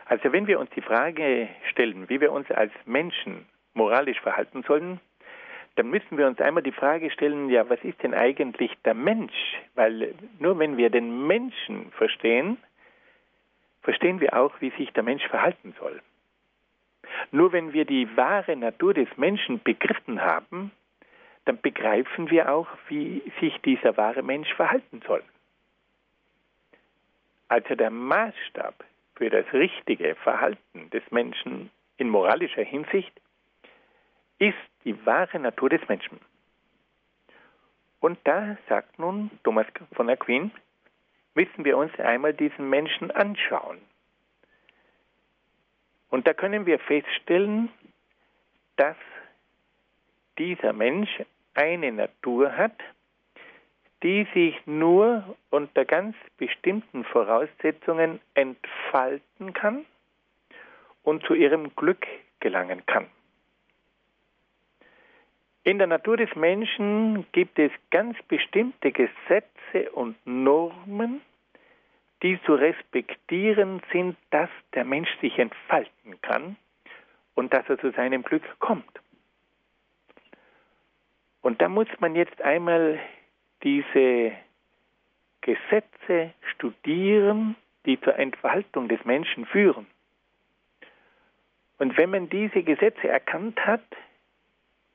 [0.06, 5.00] Also wenn wir uns die Frage stellen, wie wir uns als Menschen moralisch verhalten sollen,
[5.76, 9.56] dann müssen wir uns einmal die Frage stellen, ja, was ist denn eigentlich der Mensch?
[9.74, 12.58] Weil nur wenn wir den Menschen verstehen,
[13.82, 16.02] verstehen wir auch, wie sich der Mensch verhalten soll.
[17.30, 20.72] Nur wenn wir die wahre Natur des Menschen begriffen haben,
[21.44, 25.22] dann begreifen wir auch, wie sich dieser wahre Mensch verhalten soll.
[27.48, 28.84] Also der Maßstab
[29.16, 33.12] für das richtige Verhalten des Menschen in moralischer Hinsicht
[34.38, 36.20] ist die wahre Natur des Menschen.
[38.00, 40.50] Und da sagt nun Thomas von Aquin,
[41.34, 43.78] müssen wir uns einmal diesen Menschen anschauen.
[46.10, 47.70] Und da können wir feststellen,
[48.76, 48.96] dass
[50.38, 51.10] dieser Mensch
[51.54, 52.76] eine Natur hat,
[54.02, 59.84] die sich nur unter ganz bestimmten Voraussetzungen entfalten kann
[61.02, 62.06] und zu ihrem Glück
[62.40, 63.06] gelangen kann.
[65.62, 71.20] In der Natur des Menschen gibt es ganz bestimmte Gesetze und Normen,
[72.22, 76.56] die zu respektieren sind, dass der Mensch sich entfalten kann
[77.34, 79.00] und dass er zu seinem Glück kommt.
[81.40, 82.98] Und da muss man jetzt einmal
[83.62, 84.32] diese
[85.40, 87.56] Gesetze studieren,
[87.86, 89.86] die zur Entfaltung des Menschen führen.
[91.78, 93.84] Und wenn man diese Gesetze erkannt hat,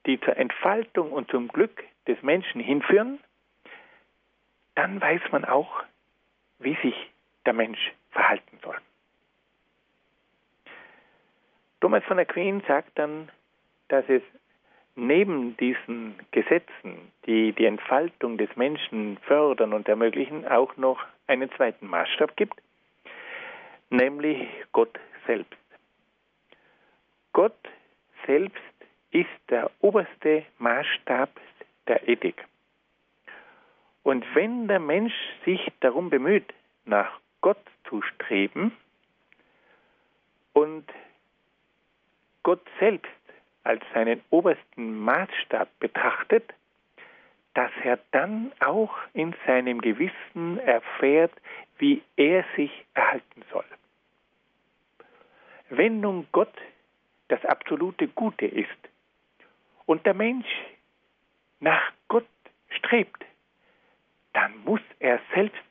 [0.06, 3.20] die zur Entfaltung und zum Glück des Menschen hinführen,
[4.76, 5.84] dann weiß man auch,
[7.56, 8.78] Mensch verhalten soll.
[11.82, 13.30] Thomas von Aquin sagt dann,
[13.90, 14.24] dass es
[14.96, 21.88] neben diesen Gesetzen, die die Entfaltung des Menschen fördern und ermöglichen, auch noch einen zweiten
[21.88, 22.62] Maßstab gibt,
[23.90, 25.54] nämlich Gott selbst.
[27.34, 27.58] Gott
[28.26, 28.56] selbst
[29.12, 31.30] ist der oberste Maßstab
[31.88, 32.44] der Ethik.
[34.04, 35.14] Und wenn der Mensch
[35.46, 36.54] sich darum bemüht,
[36.86, 38.76] nach Gott zu streben
[40.54, 40.92] und
[42.42, 43.12] Gott selbst
[43.64, 46.52] als seinen obersten Maßstab betrachtet,
[47.54, 51.34] dass er dann auch in seinem Gewissen erfährt,
[51.78, 53.66] wie er sich erhalten soll.
[55.70, 56.58] Wenn nun Gott
[57.28, 58.90] das absolute Gute ist
[59.86, 60.50] und der Mensch
[61.60, 62.26] nach Gott
[62.70, 63.24] strebt,
[64.34, 65.62] dann muss er selbst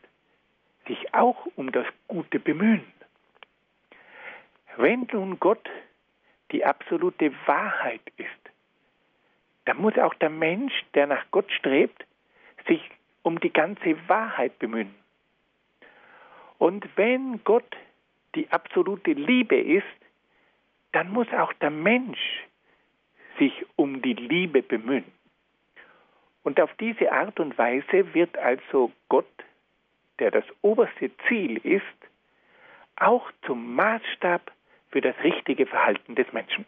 [0.87, 2.85] sich auch um das Gute bemühen.
[4.77, 5.69] Wenn nun Gott
[6.51, 8.29] die absolute Wahrheit ist,
[9.65, 12.05] dann muss auch der Mensch, der nach Gott strebt,
[12.67, 12.83] sich
[13.23, 14.95] um die ganze Wahrheit bemühen.
[16.59, 17.77] Und wenn Gott
[18.35, 19.85] die absolute Liebe ist,
[20.93, 22.45] dann muss auch der Mensch
[23.39, 25.05] sich um die Liebe bemühen.
[26.43, 29.27] Und auf diese Art und Weise wird also Gott,
[30.19, 31.83] der das oberste Ziel ist,
[32.97, 34.53] auch zum Maßstab
[34.91, 36.65] für das richtige Verhalten des Menschen.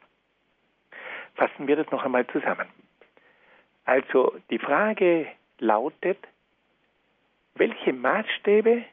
[1.34, 2.66] Fassen wir das noch einmal zusammen.
[3.84, 5.28] Also die Frage
[5.59, 6.18] lautet,
[7.55, 8.84] welche Maßstäbe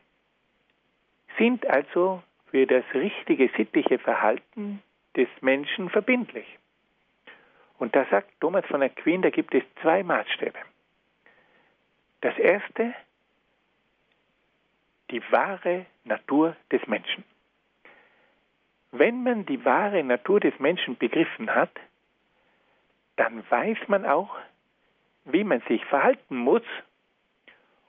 [1.37, 4.83] sind also für das richtige sittliche Verhalten
[5.15, 6.45] des Menschen verbindlich?
[7.79, 10.59] Und da sagt Thomas von Aquin, da gibt es zwei Maßstäbe.
[12.21, 12.93] Das erste,
[15.13, 17.23] die wahre Natur des Menschen.
[18.91, 21.71] Wenn man die wahre Natur des Menschen begriffen hat,
[23.15, 24.35] dann weiß man auch,
[25.25, 26.63] wie man sich verhalten muss,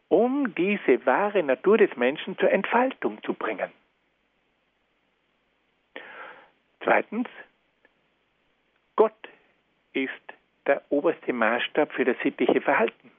[0.09, 3.73] um diese wahre Natur des Menschen zur Entfaltung zu bringen.
[6.83, 7.29] Zweitens,
[8.97, 9.17] Gott
[9.95, 10.13] ist
[10.67, 13.11] der oberste Maßstab für das sittliche Verhalten.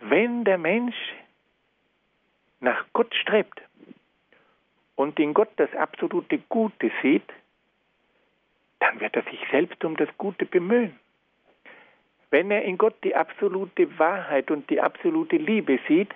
[0.00, 0.96] Wenn der Mensch
[2.60, 3.60] nach Gott strebt
[4.96, 7.28] und in Gott das absolute Gute sieht,
[8.78, 10.98] dann wird er sich selbst um das Gute bemühen.
[12.30, 16.14] Wenn er in Gott die absolute Wahrheit und die absolute Liebe sieht,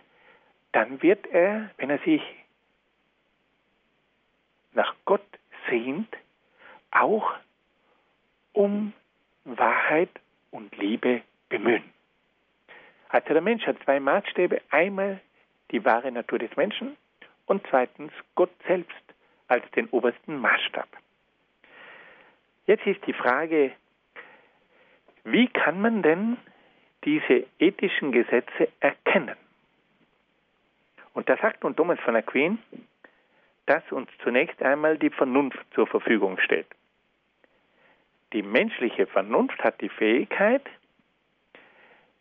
[0.72, 2.22] dann wird er, wenn er sich
[4.72, 5.26] nach Gott
[5.68, 6.14] sehnt,
[6.90, 7.32] auch
[8.52, 8.92] um
[9.44, 10.10] Wahrheit
[10.50, 11.84] und Liebe bemühen.
[13.08, 14.60] Also der Mensch hat zwei Maßstäbe.
[14.70, 15.20] Einmal
[15.74, 16.96] die wahre Natur des Menschen
[17.46, 19.04] und zweitens Gott selbst
[19.48, 20.86] als den obersten Maßstab.
[22.66, 23.72] Jetzt ist die Frage,
[25.24, 26.36] wie kann man denn
[27.04, 29.36] diese ethischen Gesetze erkennen?
[31.12, 32.58] Und da sagt nun Thomas von Aquin,
[33.66, 36.66] dass uns zunächst einmal die Vernunft zur Verfügung steht.
[38.32, 40.62] Die menschliche Vernunft hat die Fähigkeit,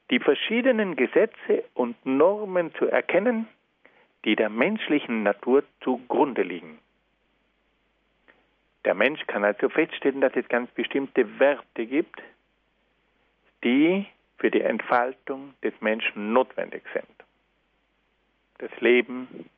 [0.10, 3.47] die verschiedenen Gesetze und Normen zu erkennen,
[4.26, 6.80] die der menschlichen Natur zugrunde liegen.
[8.86, 12.22] Der Mensch kann also feststellen, dass es ganz bestimmte Werte gibt,
[13.64, 14.06] die
[14.38, 17.08] für die Entfaltung des Menschen notwendig sind.
[18.58, 19.49] Das Leben,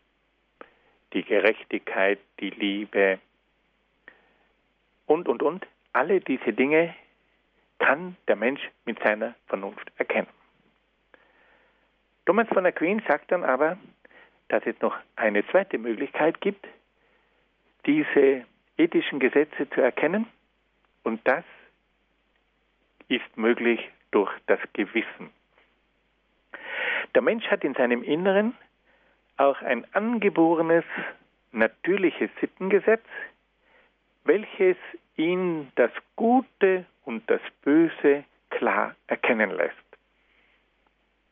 [1.14, 3.20] die Gerechtigkeit, die Liebe
[5.08, 5.66] und, und, und.
[5.93, 6.93] Alle diese Dinge
[7.80, 10.28] kann der Mensch mit seiner Vernunft erkennen.
[12.26, 13.78] Thomas von Aquin sagt dann aber,
[14.47, 16.65] dass es noch eine zweite Möglichkeit gibt,
[17.86, 18.45] diese
[18.78, 20.28] ethischen Gesetze zu erkennen,
[21.03, 21.43] und das
[23.07, 25.30] ist möglich durch das Gewissen.
[27.13, 28.55] Der Mensch hat in seinem Inneren
[29.38, 30.84] auch ein angeborenes,
[31.51, 33.05] natürliches Sittengesetz,
[34.23, 34.78] welches
[35.15, 39.76] ihn das Gute und das Böse klar erkennen lässt.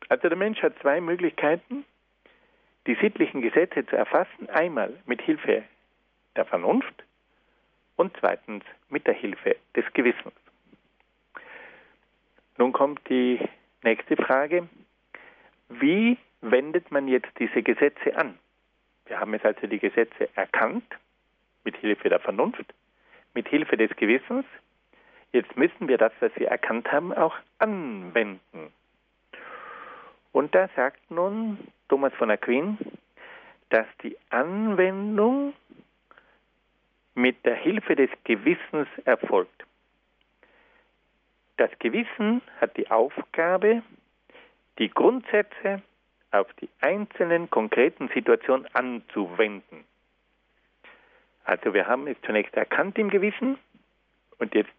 [0.09, 1.85] Also der Mensch hat zwei Möglichkeiten,
[2.87, 4.49] die sittlichen Gesetze zu erfassen.
[4.49, 5.63] Einmal mit Hilfe
[6.35, 7.03] der Vernunft
[7.95, 10.33] und zweitens mit der Hilfe des Gewissens.
[12.57, 13.39] Nun kommt die
[13.83, 14.67] nächste Frage.
[15.69, 18.37] Wie wendet man jetzt diese Gesetze an?
[19.05, 20.85] Wir haben jetzt also die Gesetze erkannt
[21.63, 22.73] mit Hilfe der Vernunft,
[23.33, 24.45] mit Hilfe des Gewissens.
[25.33, 28.71] Jetzt müssen wir das, was wir erkannt haben, auch anwenden.
[30.31, 31.57] Und da sagt nun
[31.89, 32.77] Thomas von Aquin,
[33.69, 35.53] dass die Anwendung
[37.15, 39.65] mit der Hilfe des Gewissens erfolgt.
[41.57, 43.81] Das Gewissen hat die Aufgabe,
[44.77, 45.81] die Grundsätze
[46.31, 49.83] auf die einzelnen konkreten Situationen anzuwenden.
[51.43, 53.57] Also wir haben es zunächst erkannt im Gewissen
[54.37, 54.73] und jetzt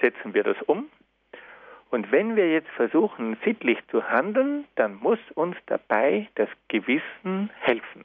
[0.00, 0.88] setzen wir das um
[1.90, 8.04] und wenn wir jetzt versuchen, sittlich zu handeln, dann muss uns dabei das Gewissen helfen.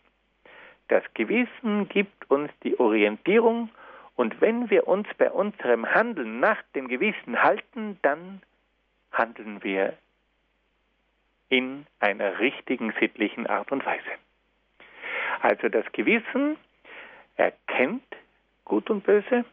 [0.87, 3.69] Das Gewissen gibt uns die Orientierung
[4.15, 8.41] und wenn wir uns bei unserem Handeln nach dem Gewissen halten, dann
[9.11, 9.97] handeln wir
[11.49, 14.09] in einer richtigen sittlichen Art und Weise.
[15.41, 16.57] Also das Gewissen
[17.35, 18.03] erkennt
[18.65, 19.43] Gut und Böse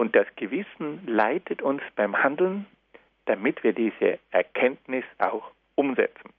[0.00, 2.66] und das Gewissen leitet uns beim Handeln
[3.30, 6.32] damit wir diese Erkenntnis auch umsetzen.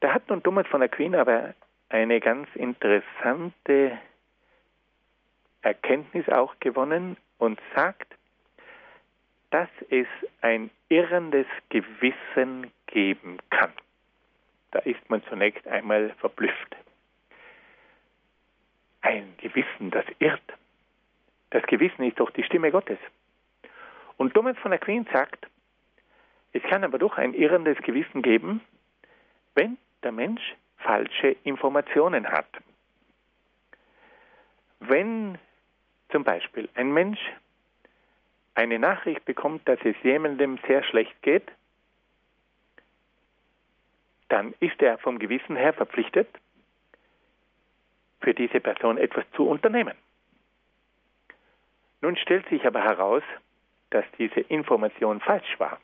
[0.00, 1.54] Da hat nun Thomas von Aquin aber
[1.88, 3.98] eine ganz interessante
[5.62, 8.12] Erkenntnis auch gewonnen und sagt,
[9.48, 10.06] dass es
[10.42, 13.72] ein irrendes Gewissen geben kann.
[14.72, 16.76] Da ist man zunächst einmal verblüfft.
[19.00, 20.42] Ein Gewissen, das irrt.
[21.52, 22.98] Das Gewissen ist doch die Stimme Gottes.
[24.16, 25.46] Und Thomas von Aquin sagt,
[26.52, 28.62] es kann aber doch ein irrendes Gewissen geben,
[29.54, 32.48] wenn der Mensch falsche Informationen hat.
[34.80, 35.36] Wenn
[36.10, 37.20] zum Beispiel ein Mensch
[38.54, 41.52] eine Nachricht bekommt, dass es jemandem sehr schlecht geht,
[44.28, 46.28] dann ist er vom Gewissen her verpflichtet,
[48.22, 49.94] für diese Person etwas zu unternehmen.
[52.02, 53.22] Nun stellt sich aber heraus,
[53.90, 55.80] dass diese Information falsch war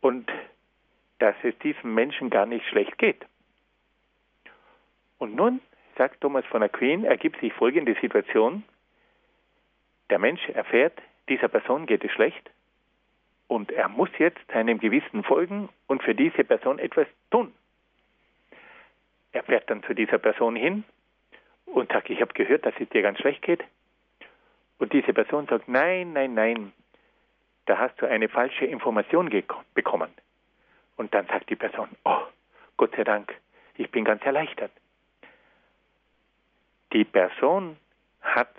[0.00, 0.30] und
[1.18, 3.24] dass es diesem Menschen gar nicht schlecht geht.
[5.18, 5.60] Und nun,
[5.96, 8.64] sagt Thomas von Aquin, ergibt sich folgende Situation.
[10.10, 12.50] Der Mensch erfährt, dieser Person geht es schlecht
[13.48, 17.52] und er muss jetzt seinem Gewissen folgen und für diese Person etwas tun.
[19.32, 20.84] Er fährt dann zu dieser Person hin
[21.66, 23.62] und sagt, ich habe gehört, dass es dir ganz schlecht geht.
[24.82, 26.72] Und diese Person sagt, nein, nein, nein,
[27.66, 29.30] da hast du eine falsche Information
[29.74, 30.10] bekommen.
[30.96, 32.22] Und dann sagt die Person, oh,
[32.76, 33.32] Gott sei Dank,
[33.76, 34.72] ich bin ganz erleichtert.
[36.92, 37.76] Die Person
[38.22, 38.52] hat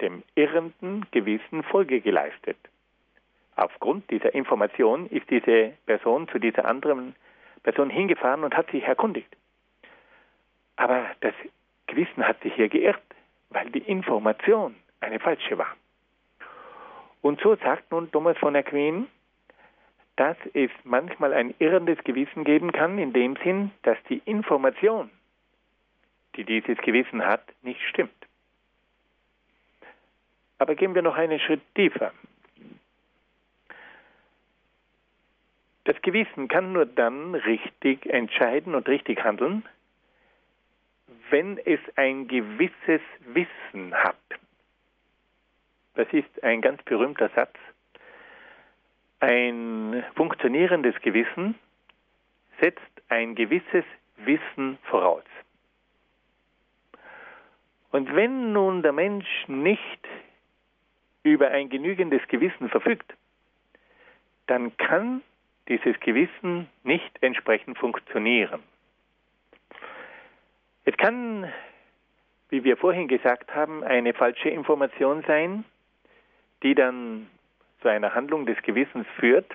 [0.00, 2.58] dem irrenden Gewissen Folge geleistet.
[3.56, 7.16] Aufgrund dieser Information ist diese Person zu dieser anderen
[7.64, 9.36] Person hingefahren und hat sich erkundigt.
[10.76, 11.34] Aber das
[11.88, 13.02] Gewissen hat sich hier geirrt,
[13.50, 15.76] weil die Information eine falsche war.
[17.22, 19.08] Und so sagt nun Thomas von Aquin,
[20.16, 25.10] dass es manchmal ein irrendes Gewissen geben kann, in dem Sinn, dass die Information,
[26.36, 28.12] die dieses Gewissen hat, nicht stimmt.
[30.58, 32.12] Aber gehen wir noch einen Schritt tiefer.
[35.84, 39.64] Das Gewissen kann nur dann richtig entscheiden und richtig handeln,
[41.30, 44.16] wenn es ein gewisses Wissen hat.
[45.96, 47.56] Das ist ein ganz berühmter Satz.
[49.20, 51.54] Ein funktionierendes Gewissen
[52.60, 53.84] setzt ein gewisses
[54.18, 55.24] Wissen voraus.
[57.92, 60.06] Und wenn nun der Mensch nicht
[61.22, 63.14] über ein genügendes Gewissen verfügt,
[64.46, 65.22] dann kann
[65.68, 68.62] dieses Gewissen nicht entsprechend funktionieren.
[70.84, 71.50] Es kann,
[72.50, 75.64] wie wir vorhin gesagt haben, eine falsche Information sein,
[76.62, 77.28] die dann
[77.82, 79.50] zu einer Handlung des Gewissens führt,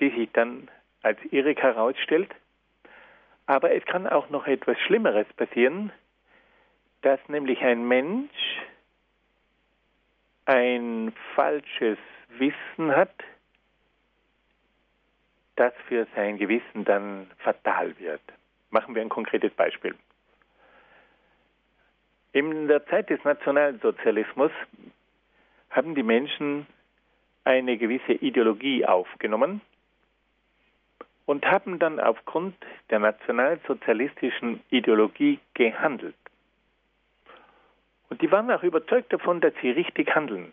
[0.00, 0.68] die sich dann
[1.02, 2.30] als irrig herausstellt.
[3.46, 5.92] Aber es kann auch noch etwas Schlimmeres passieren,
[7.02, 8.30] dass nämlich ein Mensch
[10.44, 11.98] ein falsches
[12.38, 13.14] Wissen hat,
[15.56, 18.20] das für sein Gewissen dann fatal wird.
[18.70, 19.94] Machen wir ein konkretes Beispiel.
[22.32, 24.52] In der Zeit des Nationalsozialismus
[25.70, 26.66] haben die Menschen
[27.44, 29.60] eine gewisse Ideologie aufgenommen
[31.26, 32.54] und haben dann aufgrund
[32.90, 36.16] der nationalsozialistischen Ideologie gehandelt.
[38.08, 40.52] Und die waren auch überzeugt davon, dass sie richtig handeln.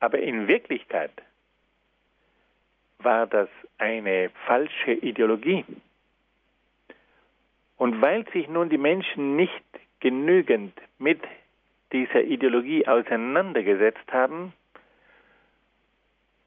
[0.00, 1.12] Aber in Wirklichkeit
[2.98, 3.48] war das
[3.78, 5.64] eine falsche Ideologie.
[7.76, 9.64] Und weil sich nun die Menschen nicht
[10.00, 11.20] genügend mit
[11.94, 14.52] dieser Ideologie auseinandergesetzt haben,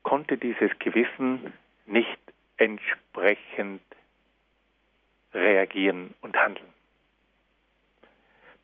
[0.04, 1.54] konnte dieses Gewissen
[1.86, 2.20] nicht
[2.58, 3.82] entsprechend
[5.34, 6.68] reagieren und handeln.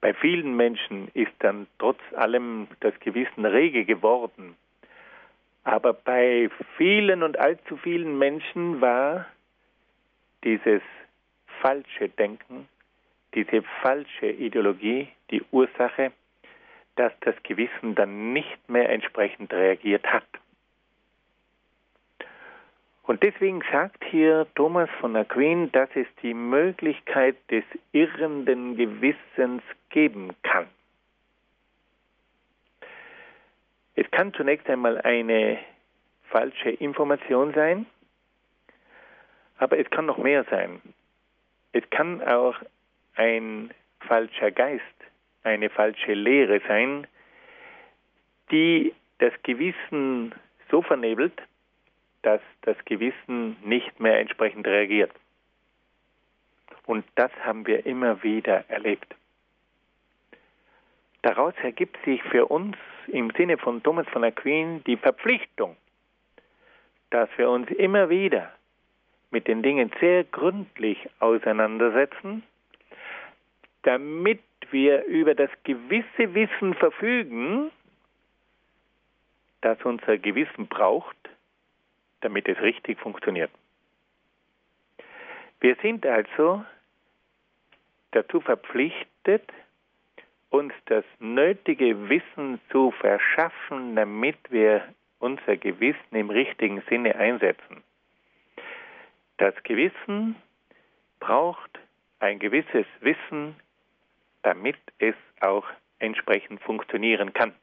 [0.01, 4.57] Bei vielen Menschen ist dann trotz allem das Gewissen rege geworden.
[5.63, 9.25] Aber bei vielen und allzu vielen Menschen war
[10.43, 10.81] dieses
[11.61, 12.67] falsche Denken,
[13.33, 16.11] diese falsche Ideologie die Ursache,
[16.95, 20.25] dass das Gewissen dann nicht mehr entsprechend reagiert hat.
[23.03, 30.33] Und deswegen sagt hier Thomas von Aquin, dass es die Möglichkeit des irrenden Gewissens geben
[30.41, 30.67] kann.
[33.95, 35.59] Es kann zunächst einmal eine
[36.29, 37.85] falsche Information sein,
[39.57, 40.81] aber es kann noch mehr sein.
[41.73, 42.55] Es kann auch
[43.15, 44.83] ein falscher Geist,
[45.43, 47.07] eine falsche Lehre sein,
[48.51, 50.33] die das Gewissen
[50.69, 51.41] so vernebelt,
[52.21, 55.11] dass das Gewissen nicht mehr entsprechend reagiert.
[56.85, 59.15] Und das haben wir immer wieder erlebt.
[61.21, 62.75] Daraus ergibt sich für uns
[63.07, 65.77] im Sinne von Thomas von Aquin die Verpflichtung,
[67.09, 68.51] dass wir uns immer wieder
[69.31, 72.43] mit den Dingen sehr gründlich auseinandersetzen,
[73.83, 74.41] damit
[74.73, 77.71] wir über das gewisse Wissen verfügen,
[79.61, 81.15] das unser Gewissen braucht,
[82.19, 83.51] damit es richtig funktioniert.
[85.61, 86.65] Wir sind also
[88.11, 89.49] dazu verpflichtet,
[90.49, 94.83] uns das nötige Wissen zu verschaffen, damit wir
[95.19, 97.81] unser Gewissen im richtigen Sinne einsetzen.
[99.37, 100.35] Das Gewissen
[101.19, 101.79] braucht
[102.19, 103.55] ein gewisses Wissen,
[104.43, 105.65] damit es auch
[105.99, 107.53] entsprechend funktionieren kann.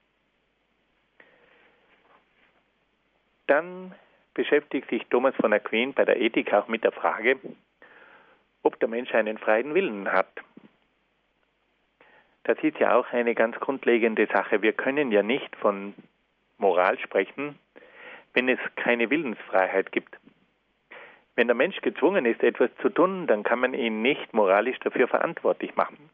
[3.46, 3.94] Dann
[4.34, 7.38] beschäftigt sich Thomas von Aquin bei der Ethik auch mit der Frage,
[8.62, 10.30] ob der Mensch einen freien Willen hat.
[12.44, 14.62] Das ist ja auch eine ganz grundlegende Sache.
[14.62, 15.94] Wir können ja nicht von
[16.58, 17.58] Moral sprechen,
[18.34, 20.16] wenn es keine Willensfreiheit gibt.
[21.34, 25.08] Wenn der Mensch gezwungen ist, etwas zu tun, dann kann man ihn nicht moralisch dafür
[25.08, 26.10] verantwortlich machen.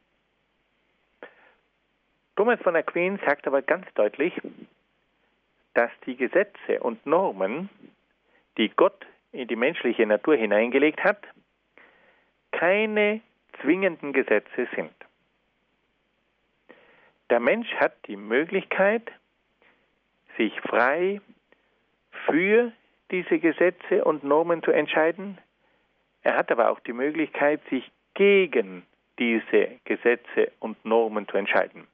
[2.37, 4.35] Thomas von Aquin sagt aber ganz deutlich,
[5.73, 7.71] dass die Gesetze und Normen,
[8.59, 11.23] die Gott in die menschliche Natur hineingelegt hat,
[12.53, 13.21] keine
[13.61, 14.93] zwingenden Gesetze sind.
[17.31, 19.11] Der Mensch hat die Möglichkeit,
[20.37, 21.21] sich frei
[22.27, 22.73] für
[23.11, 25.39] diese Gesetze und Normen zu entscheiden.
[26.23, 28.87] Er hat aber auch die Möglichkeit, sich gegen
[29.19, 31.87] diese Gesetze und Normen zu entscheiden.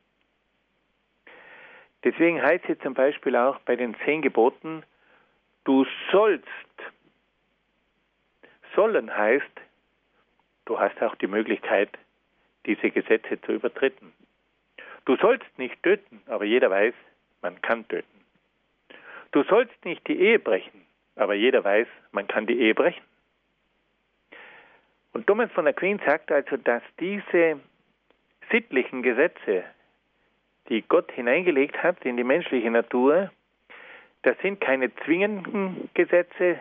[2.04, 4.82] Deswegen heißt es zum Beispiel auch bei den zehn Geboten,
[5.64, 6.46] du sollst.
[8.74, 9.60] Sollen heißt,
[10.64, 11.90] du hast auch die Möglichkeit,
[12.66, 14.12] diese Gesetze zu übertreten.
[15.04, 16.94] Du sollst nicht töten, aber jeder weiß,
[17.42, 18.24] man kann töten.
[19.32, 20.86] Du sollst nicht die Ehe brechen,
[21.16, 23.02] aber jeder weiß, man kann die Ehe brechen.
[25.12, 27.60] Und Thomas von der Queen sagt also, dass diese
[28.50, 29.64] sittlichen Gesetze,
[30.72, 33.30] die Gott hineingelegt hat in die menschliche Natur,
[34.22, 36.58] das sind keine zwingenden Gesetze,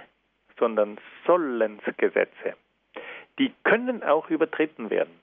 [0.60, 2.58] sondern Sollensgesetze.
[3.40, 5.18] Die können auch übertreten werden.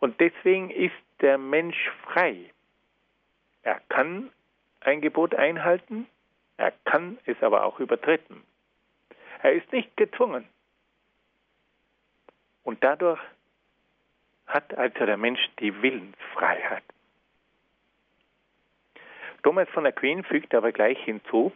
[0.00, 2.50] Und deswegen ist der Mensch frei.
[3.62, 4.30] Er kann
[4.80, 6.06] ein Gebot einhalten,
[6.56, 8.42] er kann es aber auch übertreten.
[9.42, 10.48] Er ist nicht gezwungen.
[12.62, 13.20] Und dadurch
[14.46, 16.84] hat also der Mensch die Willensfreiheit.
[19.42, 21.52] Thomas von Aquin fügt aber gleich hinzu,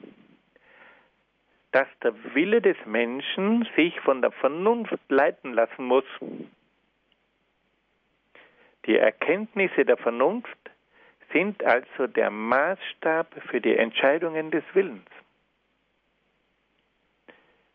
[1.72, 6.04] dass der Wille des Menschen sich von der Vernunft leiten lassen muss.
[8.86, 10.58] Die Erkenntnisse der Vernunft
[11.32, 15.08] sind also der Maßstab für die Entscheidungen des Willens.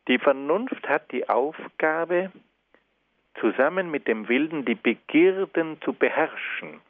[0.07, 2.31] Die Vernunft hat die Aufgabe,
[3.39, 6.81] zusammen mit dem Willen die Begierden zu beherrschen.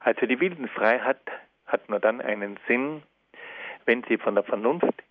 [0.00, 1.20] Also die Willensfreiheit
[1.66, 3.02] hat nur dann einen Sinn,
[3.86, 5.02] wenn sie von der Vernunft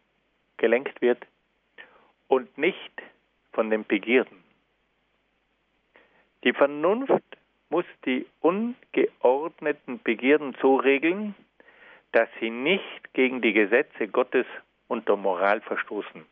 [0.57, 1.25] gelenkt wird
[2.27, 3.01] und nicht
[3.51, 4.43] von den Begierden.
[6.43, 7.23] Die Vernunft
[7.69, 11.35] muss die ungeordneten Begierden so regeln,
[12.11, 14.45] dass sie nicht gegen die Gesetze Gottes
[14.87, 16.25] und der Moral verstoßen.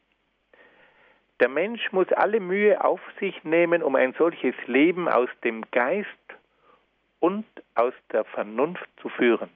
[1.41, 6.07] Der Mensch muss alle Mühe auf sich nehmen, um ein solches Leben aus dem Geist
[7.19, 9.49] und aus der Vernunft zu führen.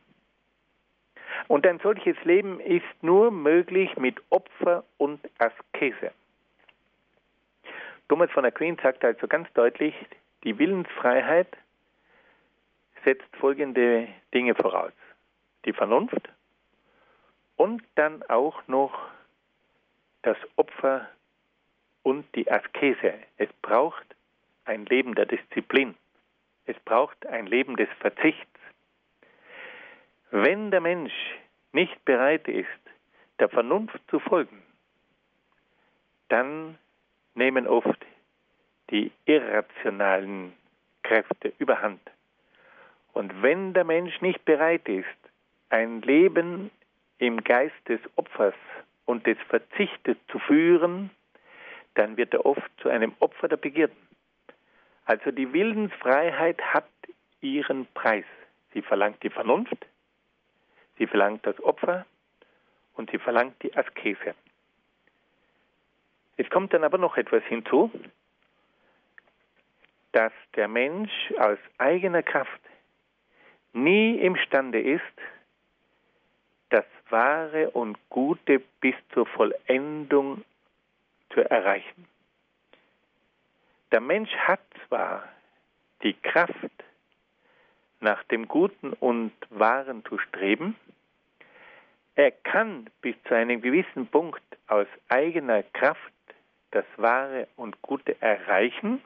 [1.47, 6.11] Und ein solches Leben ist nur möglich mit Opfer und Askese.
[8.09, 9.93] Thomas von Aquin sagt also ganz deutlich,
[10.43, 11.55] die Willensfreiheit
[13.03, 14.93] setzt folgende Dinge voraus.
[15.65, 16.29] Die Vernunft
[17.57, 19.07] und dann auch noch
[20.23, 21.07] das Opfer
[22.05, 23.15] und die Askese.
[23.37, 24.05] Es braucht
[24.65, 25.95] ein Leben der Disziplin.
[26.67, 28.59] Es braucht ein Leben des Verzichts.
[30.29, 31.13] Wenn der Mensch
[31.73, 32.67] nicht bereit ist,
[33.39, 34.61] der Vernunft zu folgen,
[36.29, 36.77] dann
[37.33, 38.05] nehmen oft
[38.91, 40.53] die irrationalen
[41.01, 42.01] Kräfte überhand.
[43.13, 45.07] Und wenn der Mensch nicht bereit ist,
[45.69, 46.69] ein Leben
[47.17, 48.53] im Geist des Opfers
[49.05, 51.09] und des Verzichtes zu führen,
[51.95, 53.97] dann wird er oft zu einem Opfer der Begierden.
[55.05, 56.87] Also die Willensfreiheit hat
[57.41, 58.25] ihren Preis.
[58.73, 59.85] Sie verlangt die Vernunft,
[60.97, 62.05] sie verlangt das Opfer
[62.95, 64.35] und sie verlangt die Askese.
[66.37, 67.89] Es kommt dann aber noch etwas hinzu,
[70.11, 72.61] dass der Mensch aus eigener Kraft
[73.73, 75.01] nie imstande ist,
[76.69, 80.43] das Wahre und Gute bis zur Vollendung
[81.35, 82.07] zu erreichen.
[83.91, 85.29] Der Mensch hat zwar
[86.01, 86.55] die Kraft,
[87.99, 90.75] nach dem Guten und Wahren zu streben,
[92.15, 95.99] er kann bis zu einem gewissen Punkt aus eigener Kraft
[96.71, 99.01] das Wahre und Gute erreichen,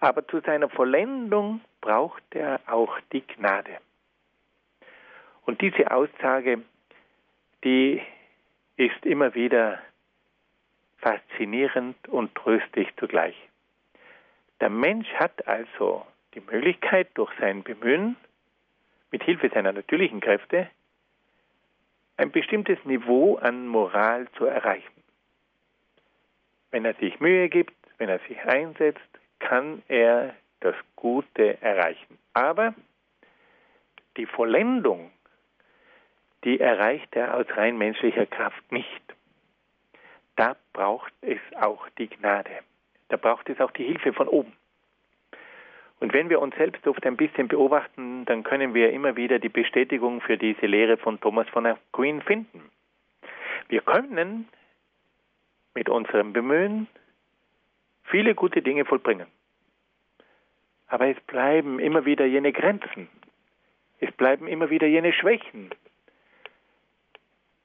[0.00, 3.78] Aber zu seiner Vollendung braucht er auch die Gnade.
[5.44, 6.62] Und diese Aussage,
[7.64, 8.00] die
[8.76, 9.80] ist immer wieder
[10.98, 13.36] faszinierend und tröstlich zugleich.
[14.60, 18.16] Der Mensch hat also die Möglichkeit, durch sein Bemühen,
[19.10, 20.68] mit Hilfe seiner natürlichen Kräfte,
[22.16, 25.02] ein bestimmtes Niveau an Moral zu erreichen.
[26.70, 29.00] Wenn er sich Mühe gibt, wenn er sich einsetzt,
[29.38, 32.18] kann er das Gute erreichen.
[32.34, 32.74] Aber
[34.16, 35.10] die Vollendung,
[36.44, 39.02] die erreicht er aus rein menschlicher Kraft nicht.
[40.38, 42.60] Da braucht es auch die Gnade.
[43.08, 44.52] Da braucht es auch die Hilfe von oben.
[45.98, 49.48] Und wenn wir uns selbst oft ein bisschen beobachten, dann können wir immer wieder die
[49.48, 52.70] Bestätigung für diese Lehre von Thomas von Aquin finden.
[53.66, 54.48] Wir können
[55.74, 56.86] mit unserem Bemühen
[58.04, 59.26] viele gute Dinge vollbringen.
[60.86, 63.08] Aber es bleiben immer wieder jene Grenzen.
[63.98, 65.70] Es bleiben immer wieder jene Schwächen.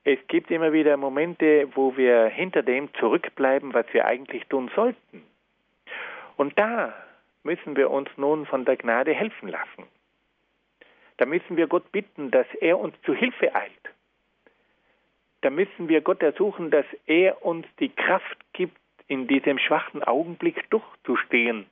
[0.06, 5.24] Es gibt immer wieder Momente, wo wir hinter dem zurückbleiben, was wir eigentlich tun sollten.
[6.36, 6.94] Und da
[7.44, 9.86] müssen wir uns nun von der Gnade helfen lassen.
[11.18, 13.72] Da müssen wir Gott bitten, dass er uns zu Hilfe eilt.
[15.42, 18.78] Da müssen wir Gott ersuchen, dass er uns die Kraft gibt,
[19.08, 21.66] in diesem schwachen Augenblick durchzustehen.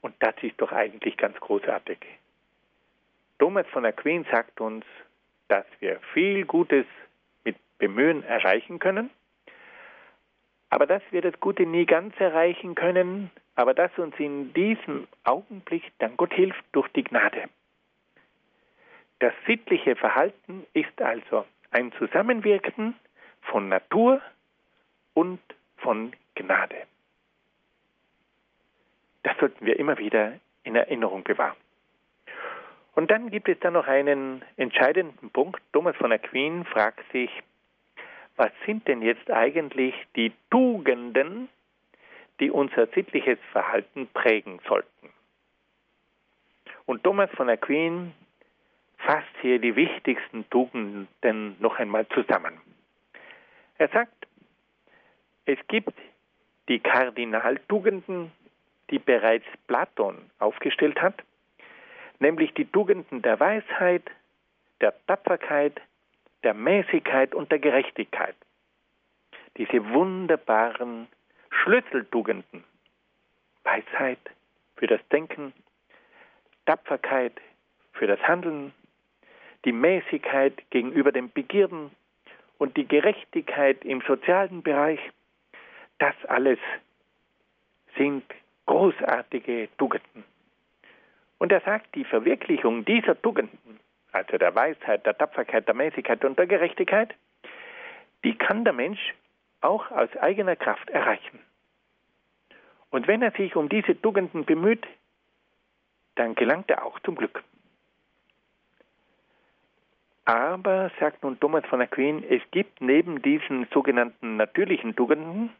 [0.00, 1.98] Und das ist doch eigentlich ganz großartig.
[3.38, 4.84] Thomas von Aquin sagt uns,
[5.50, 6.86] dass wir viel Gutes
[7.44, 9.10] mit Bemühen erreichen können,
[10.70, 15.82] aber dass wir das Gute nie ganz erreichen können, aber dass uns in diesem Augenblick
[15.98, 17.48] dann Gott hilft durch die Gnade.
[19.18, 22.94] Das sittliche Verhalten ist also ein Zusammenwirken
[23.42, 24.22] von Natur
[25.14, 25.40] und
[25.78, 26.86] von Gnade.
[29.24, 31.56] Das sollten wir immer wieder in Erinnerung bewahren.
[32.94, 35.62] Und dann gibt es da noch einen entscheidenden Punkt.
[35.72, 37.30] Thomas von Aquin fragt sich,
[38.36, 41.48] was sind denn jetzt eigentlich die Tugenden,
[42.40, 45.10] die unser sittliches Verhalten prägen sollten?
[46.86, 48.12] Und Thomas von Aquin
[48.98, 52.60] fasst hier die wichtigsten Tugenden noch einmal zusammen.
[53.78, 54.26] Er sagt,
[55.46, 55.94] es gibt
[56.68, 58.32] die Kardinaltugenden,
[58.90, 61.22] die bereits Platon aufgestellt hat,
[62.20, 64.04] nämlich die Tugenden der Weisheit,
[64.80, 65.80] der Tapferkeit,
[66.42, 68.36] der Mäßigkeit und der Gerechtigkeit.
[69.56, 71.08] Diese wunderbaren
[71.50, 72.64] Schlüsseltugenden.
[73.64, 74.18] Weisheit
[74.76, 75.52] für das Denken,
[76.64, 77.32] Tapferkeit
[77.92, 78.72] für das Handeln,
[79.64, 81.90] die Mäßigkeit gegenüber den Begierden
[82.58, 85.00] und die Gerechtigkeit im sozialen Bereich,
[85.98, 86.58] das alles
[87.96, 88.24] sind
[88.66, 90.24] großartige Tugenden.
[91.40, 93.58] Und er sagt, die Verwirklichung dieser Tugenden
[94.12, 97.14] also der Weisheit, der Tapferkeit, der Mäßigkeit und der Gerechtigkeit,
[98.24, 99.14] die kann der Mensch
[99.60, 101.38] auch aus eigener Kraft erreichen.
[102.90, 104.86] Und wenn er sich um diese Tugenden bemüht,
[106.16, 107.42] dann gelangt er auch zum Glück.
[110.24, 115.50] Aber, sagt nun Thomas von Aquin, es gibt neben diesen sogenannten natürlichen Tugenden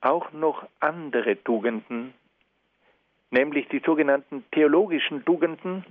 [0.00, 2.14] auch noch andere Tugenden,
[3.32, 5.84] nämlich die sogenannten theologischen Tugenden,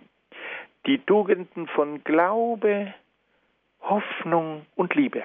[0.85, 2.93] die Tugenden von Glaube,
[3.81, 5.23] Hoffnung und Liebe.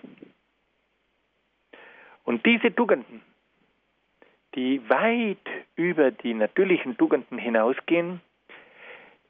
[2.25, 3.23] Und diese Tugenden,
[4.55, 5.47] die weit
[5.77, 8.21] über die natürlichen Tugenden hinausgehen,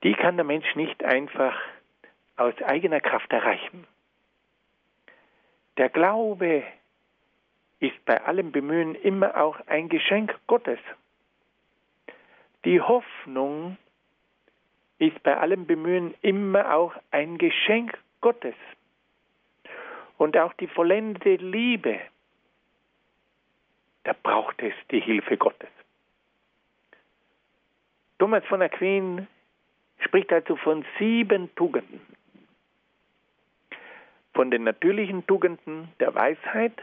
[0.02, 1.54] die kann der Mensch nicht einfach
[2.36, 3.86] aus eigener Kraft erreichen.
[5.76, 6.62] Der Glaube
[7.80, 10.78] ist bei allem Bemühen immer auch ein Geschenk Gottes.
[12.64, 13.76] Die Hoffnung
[14.98, 18.54] ist bei allem Bemühen immer auch ein Geschenk Gottes.
[20.18, 22.00] Und auch die vollendete Liebe,
[24.04, 25.68] da braucht es die Hilfe Gottes.
[28.18, 29.26] Thomas von Aquin
[29.98, 32.00] spricht also von sieben Tugenden.
[34.32, 36.80] Von den natürlichen Tugenden der Weisheit,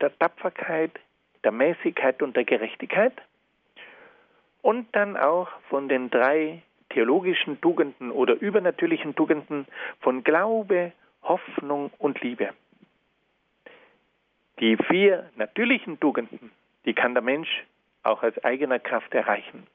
[0.00, 0.98] der Tapferkeit,
[1.44, 3.12] der Mäßigkeit und der Gerechtigkeit
[4.62, 9.66] und dann auch von den drei theologischen Tugenden oder übernatürlichen Tugenden
[10.00, 10.92] von Glaube,
[11.22, 12.50] Hoffnung und Liebe.
[14.60, 16.52] Die vier natürlichen Tugenden,
[16.84, 17.64] die kann der Mensch
[18.02, 19.66] auch aus eigener Kraft erreichen.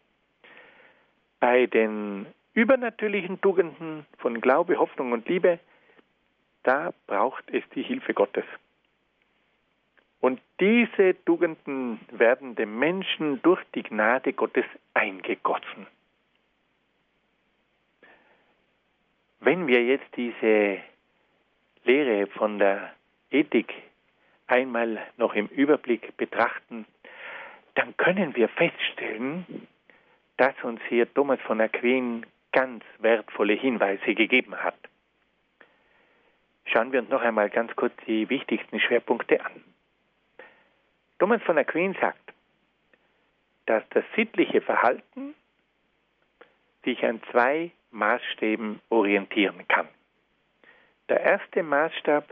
[1.40, 5.60] Bei den übernatürlichen Tugenden von Glaube, Hoffnung und Liebe,
[6.64, 8.46] da braucht es die Hilfe Gottes.
[10.20, 15.88] Und diese Tugenden werden dem Menschen durch die Gnade Gottes eingegossen.
[19.40, 20.80] Wenn wir jetzt diese
[21.84, 22.94] Lehre von der
[23.30, 23.74] Ethik
[24.48, 26.86] einmal noch im Überblick betrachten,
[27.76, 29.68] dann können wir feststellen,
[30.38, 34.78] dass uns hier Thomas von Aquin ganz wertvolle Hinweise gegeben hat.
[36.66, 39.64] Schauen wir uns noch einmal ganz kurz die wichtigsten Schwerpunkte an.
[41.20, 42.34] Thomas von Aquin sagt,
[43.66, 45.34] dass das sittliche Verhalten
[46.84, 49.88] sich an zwei Maßstäben orientieren kann.
[51.10, 52.32] Der erste Maßstab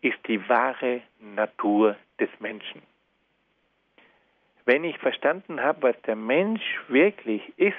[0.00, 2.82] ist die wahre Natur des Menschen.
[4.66, 7.76] Wenn ich verstanden habe, was der Mensch wirklich ist,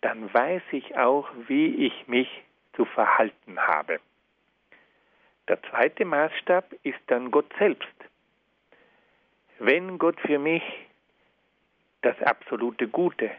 [0.00, 2.28] dann weiß ich auch, wie ich mich
[2.74, 4.00] zu verhalten habe.
[5.48, 7.86] Der zweite Maßstab ist dann Gott selbst.
[9.62, 10.62] Wenn Gott für mich
[12.00, 13.30] das absolute Gute,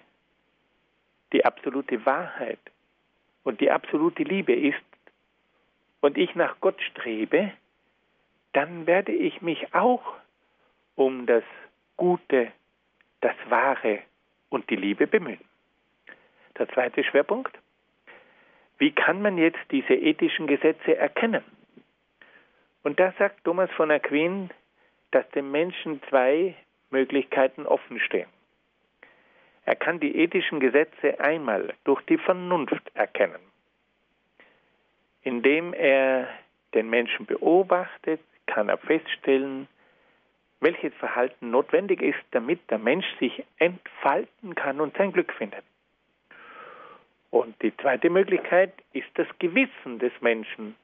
[1.34, 2.60] die absolute Wahrheit
[3.44, 4.78] und die absolute Liebe ist
[6.00, 7.52] und ich nach Gott strebe,
[8.54, 10.14] dann werde ich mich auch
[10.94, 11.44] um das
[11.98, 12.52] Gute,
[13.22, 14.04] das Wahre
[14.50, 15.44] und die Liebe bemühen.
[16.56, 17.58] Der zweite Schwerpunkt.
[18.78, 21.44] Wie kann man jetzt diese ethischen Gesetze erkennen?
[22.84, 24.52] Und da sagt Thomas von Aquin,
[25.12, 26.56] dass dem Menschen zwei
[26.90, 28.30] Möglichkeiten offenstehen.
[29.66, 33.42] Er kann die ethischen Gesetze einmal durch die Vernunft erkennen,
[35.22, 36.28] indem er
[36.74, 39.68] den Menschen beobachtet, kann er feststellen,
[40.60, 45.64] welches Verhalten notwendig ist, damit der Mensch sich entfalten kann und sein Glück findet.
[47.30, 50.76] Und die zweite Möglichkeit ist das Gewissen des Menschen.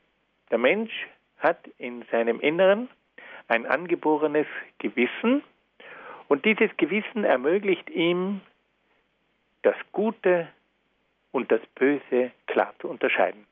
[0.49, 1.07] Der Mensch
[1.39, 2.89] hat in seinem Inneren
[3.47, 4.47] ein angeborenes
[4.79, 5.43] Gewissen
[6.27, 8.41] und dieses Gewissen ermöglicht ihm,
[9.61, 10.47] das Gute
[11.31, 13.45] und das Böse klar zu unterscheiden.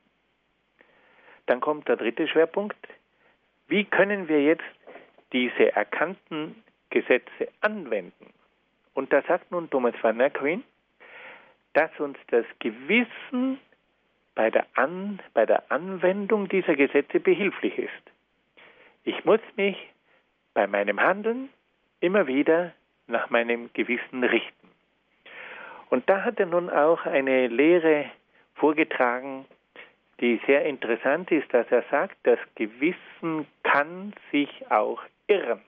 [1.46, 2.76] Dann kommt der dritte Schwerpunkt.
[3.68, 4.64] Wie können wir jetzt
[5.32, 8.32] diese erkannten Gesetze anwenden?
[8.94, 10.64] Und da sagt nun Thomas van Queen,
[11.74, 13.58] dass uns das Gewissen
[14.34, 18.15] bei der, An, bei der Anwendung dieser Gesetze behilflich ist.
[19.06, 19.78] Ich muss mich
[20.52, 21.48] bei meinem Handeln
[22.00, 22.72] immer wieder
[23.06, 24.68] nach meinem Gewissen richten.
[25.88, 28.10] Und da hat er nun auch eine Lehre
[28.56, 29.46] vorgetragen,
[30.20, 35.62] die sehr interessant ist, dass er sagt, das Gewissen kann sich auch irren.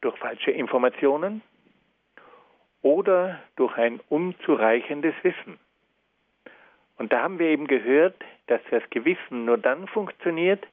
[0.00, 1.42] Durch falsche Informationen,
[2.86, 5.58] oder durch ein unzureichendes Wissen.
[6.98, 8.14] Und da haben wir eben gehört,
[8.46, 10.64] dass das Gewissen nur dann funktioniert,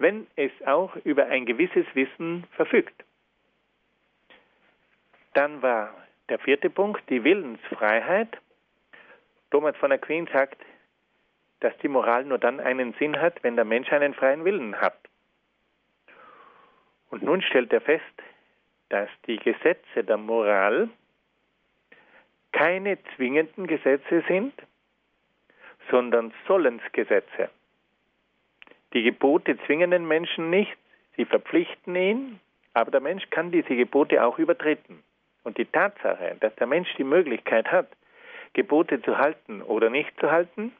[0.00, 3.04] wenn es auch über ein gewisses Wissen verfügt.
[5.34, 5.94] Dann war
[6.30, 8.38] der vierte Punkt die Willensfreiheit.
[9.50, 10.60] Thomas von Aquin sagt,
[11.60, 14.96] dass die Moral nur dann einen Sinn hat, wenn der Mensch einen freien Willen hat.
[17.10, 18.04] Und nun stellt er fest,
[18.88, 20.88] dass die Gesetze der Moral
[22.52, 24.54] keine zwingenden Gesetze sind,
[25.90, 27.50] sondern Sollensgesetze.
[28.92, 30.76] Die Gebote zwingen den Menschen nicht,
[31.16, 32.40] sie verpflichten ihn,
[32.74, 35.02] aber der Mensch kann diese Gebote auch übertreten.
[35.44, 37.88] Und die Tatsache, dass der Mensch die Möglichkeit hat,
[38.52, 40.72] Gebote zu halten oder nicht zu halten,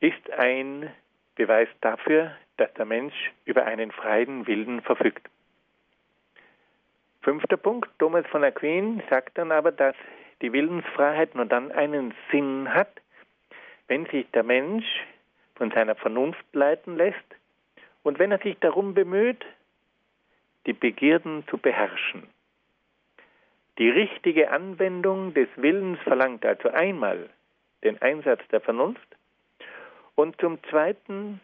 [0.00, 0.90] ist ein
[1.36, 3.14] Beweis dafür, dass der Mensch
[3.44, 5.28] über einen freien Willen verfügt.
[7.22, 9.96] Fünfter Punkt, Thomas von Aquin sagt dann aber, dass
[10.42, 12.90] die Willensfreiheit nur dann einen Sinn hat,
[13.88, 14.84] wenn sich der Mensch
[15.54, 17.16] von seiner Vernunft leiten lässt
[18.02, 19.44] und wenn er sich darum bemüht,
[20.66, 22.28] die Begierden zu beherrschen.
[23.78, 27.28] Die richtige Anwendung des Willens verlangt also einmal
[27.82, 29.06] den Einsatz der Vernunft
[30.14, 31.40] und zum Zweiten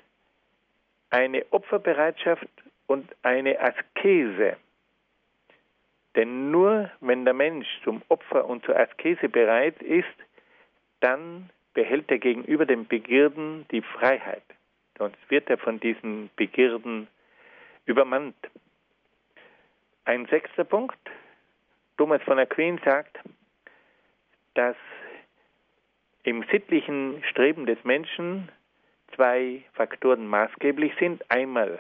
[1.11, 2.49] eine Opferbereitschaft
[2.87, 4.57] und eine Askese
[6.17, 10.07] denn nur wenn der Mensch zum Opfer und zur Askese bereit ist,
[11.01, 14.43] dann behält er gegenüber den Begierden die Freiheit.
[14.99, 17.09] Sonst wird er von diesen Begierden
[17.87, 18.37] übermannt.
[20.05, 20.99] Ein sechster Punkt.
[21.97, 23.19] Thomas von Aquin sagt,
[24.55, 24.77] dass
[26.23, 28.51] im sittlichen Streben des Menschen
[29.15, 31.23] zwei Faktoren maßgeblich sind.
[31.31, 31.79] Einmal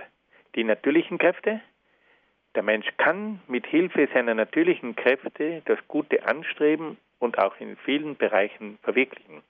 [0.54, 1.60] die natürlichen Kräfte,
[2.54, 8.16] der Mensch kann mit Hilfe seiner natürlichen Kräfte das Gute anstreben und auch in vielen
[8.16, 9.42] Bereichen verwirklichen.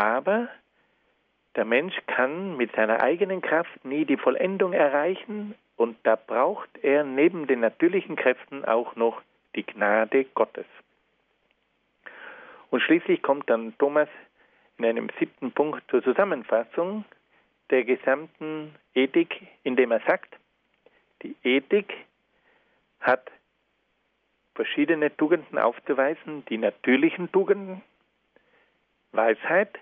[0.00, 0.48] Aber
[1.56, 7.04] Der Mensch kann mit seiner eigenen Kraft nie die Vollendung erreichen und da braucht er
[7.04, 9.20] neben den natürlichen Kräften auch noch
[9.56, 10.66] die Gnade Gottes.
[12.70, 14.08] Und schließlich kommt dann Thomas
[14.78, 17.04] in einem siebten Punkt zur Zusammenfassung
[17.70, 20.34] der gesamten Ethik, indem er sagt,
[21.22, 21.92] die Ethik
[23.00, 23.30] hat
[24.54, 27.82] verschiedene Tugenden aufzuweisen, die natürlichen Tugenden,
[29.12, 29.78] Weisheit,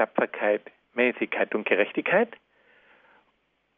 [0.00, 0.62] Tapferkeit,
[0.94, 2.30] Mäßigkeit und Gerechtigkeit.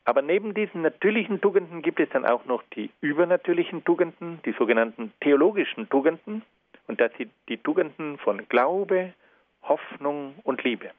[0.04, 5.12] Aber neben diesen natürlichen Tugenden gibt es dann auch noch die übernatürlichen Tugenden, die sogenannten
[5.20, 6.42] theologischen Tugenden,
[6.86, 9.14] und das sind die Tugenden von Glaube,
[9.62, 10.90] Hoffnung und Liebe.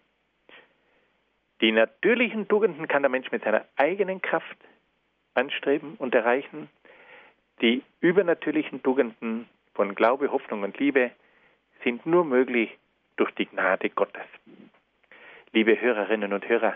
[1.61, 4.57] Die natürlichen Tugenden kann der Mensch mit seiner eigenen Kraft
[5.36, 6.69] anstreben und erreichen.
[7.61, 11.11] Die übernatürlichen Tugenden von Glaube, Hoffnung und Liebe
[11.86, 12.78] sind nur möglich
[13.15, 14.26] durch die Gnade Gottes.
[15.55, 16.75] Liebe Hörerinnen und Hörer,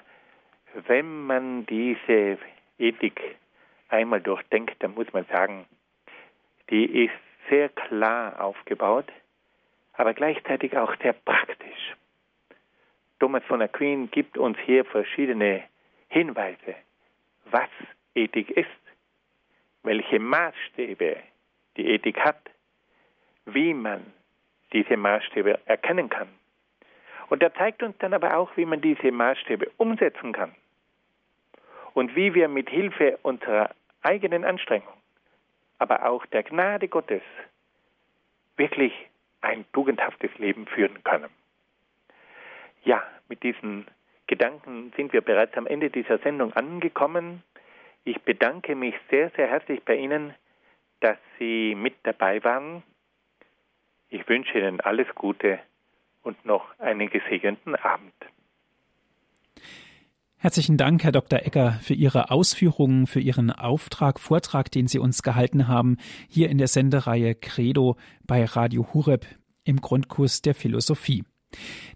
[0.85, 2.37] wenn man diese
[2.77, 3.19] Ethik
[3.89, 5.65] einmal durchdenkt, dann muss man sagen,
[6.69, 7.19] die ist
[7.49, 9.11] sehr klar aufgebaut,
[9.93, 11.95] aber gleichzeitig auch sehr praktisch.
[13.19, 15.63] Thomas von Aquin gibt uns hier verschiedene
[16.09, 16.75] Hinweise,
[17.45, 17.69] was
[18.13, 18.69] Ethik ist,
[19.81, 21.17] welche Maßstäbe
[21.77, 22.41] die Ethik hat,
[23.45, 24.05] wie man
[24.71, 26.29] diese Maßstäbe erkennen kann.
[27.29, 30.55] Und er zeigt uns dann aber auch, wie man diese Maßstäbe umsetzen kann
[31.93, 33.71] und wie wir mit Hilfe unserer
[34.01, 34.93] eigenen Anstrengung,
[35.77, 37.23] aber auch der Gnade Gottes
[38.55, 38.93] wirklich
[39.41, 41.29] ein tugendhaftes Leben führen können.
[42.83, 43.87] Ja, mit diesen
[44.27, 47.43] Gedanken sind wir bereits am Ende dieser Sendung angekommen.
[48.03, 50.33] Ich bedanke mich sehr, sehr herzlich bei Ihnen,
[51.01, 52.83] dass Sie mit dabei waren.
[54.09, 55.59] Ich wünsche Ihnen alles Gute
[56.27, 58.13] und noch einen gesegneten Abend.
[60.35, 61.39] Herzlichen Dank, Herr Dr.
[61.39, 65.97] Ecker, für Ihre Ausführungen, für Ihren Auftrag, Vortrag, den Sie uns gehalten haben,
[66.27, 67.95] hier in der Sendereihe Credo
[68.27, 69.25] bei Radio Hureb
[69.63, 71.23] im Grundkurs der Philosophie.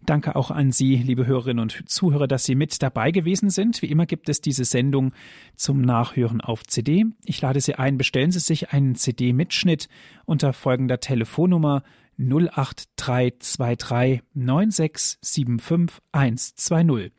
[0.03, 3.81] Danke auch an Sie, liebe Hörerinnen und Zuhörer, dass Sie mit dabei gewesen sind.
[3.81, 5.13] Wie immer gibt es diese Sendung
[5.55, 7.05] zum Nachhören auf CD.
[7.25, 9.89] Ich lade Sie ein, bestellen Sie sich einen CD-Mitschnitt
[10.25, 11.83] unter folgender Telefonnummer
[12.21, 17.11] 08323 9675 120.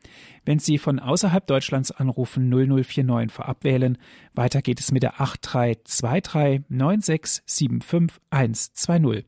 [0.45, 3.97] Wenn Sie von außerhalb Deutschlands anrufen, 0049 vorab wählen.
[4.33, 9.25] Weiter geht es mit der 8323 9675 120.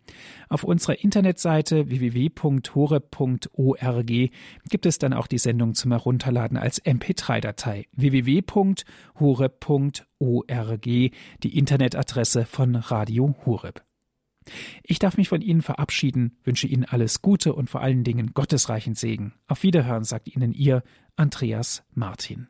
[0.49, 4.11] Auf unserer Internetseite www.hore.org
[4.69, 7.85] gibt es dann auch die Sendung zum Herunterladen als MP3-Datei.
[7.93, 8.81] www.hore.org,
[10.81, 13.81] die Internetadresse von Radio Horeb.
[14.83, 18.95] Ich darf mich von Ihnen verabschieden, wünsche Ihnen alles Gute und vor allen Dingen gottesreichen
[18.95, 19.33] Segen.
[19.47, 20.83] Auf Wiederhören sagt Ihnen Ihr
[21.15, 22.47] Andreas Martin.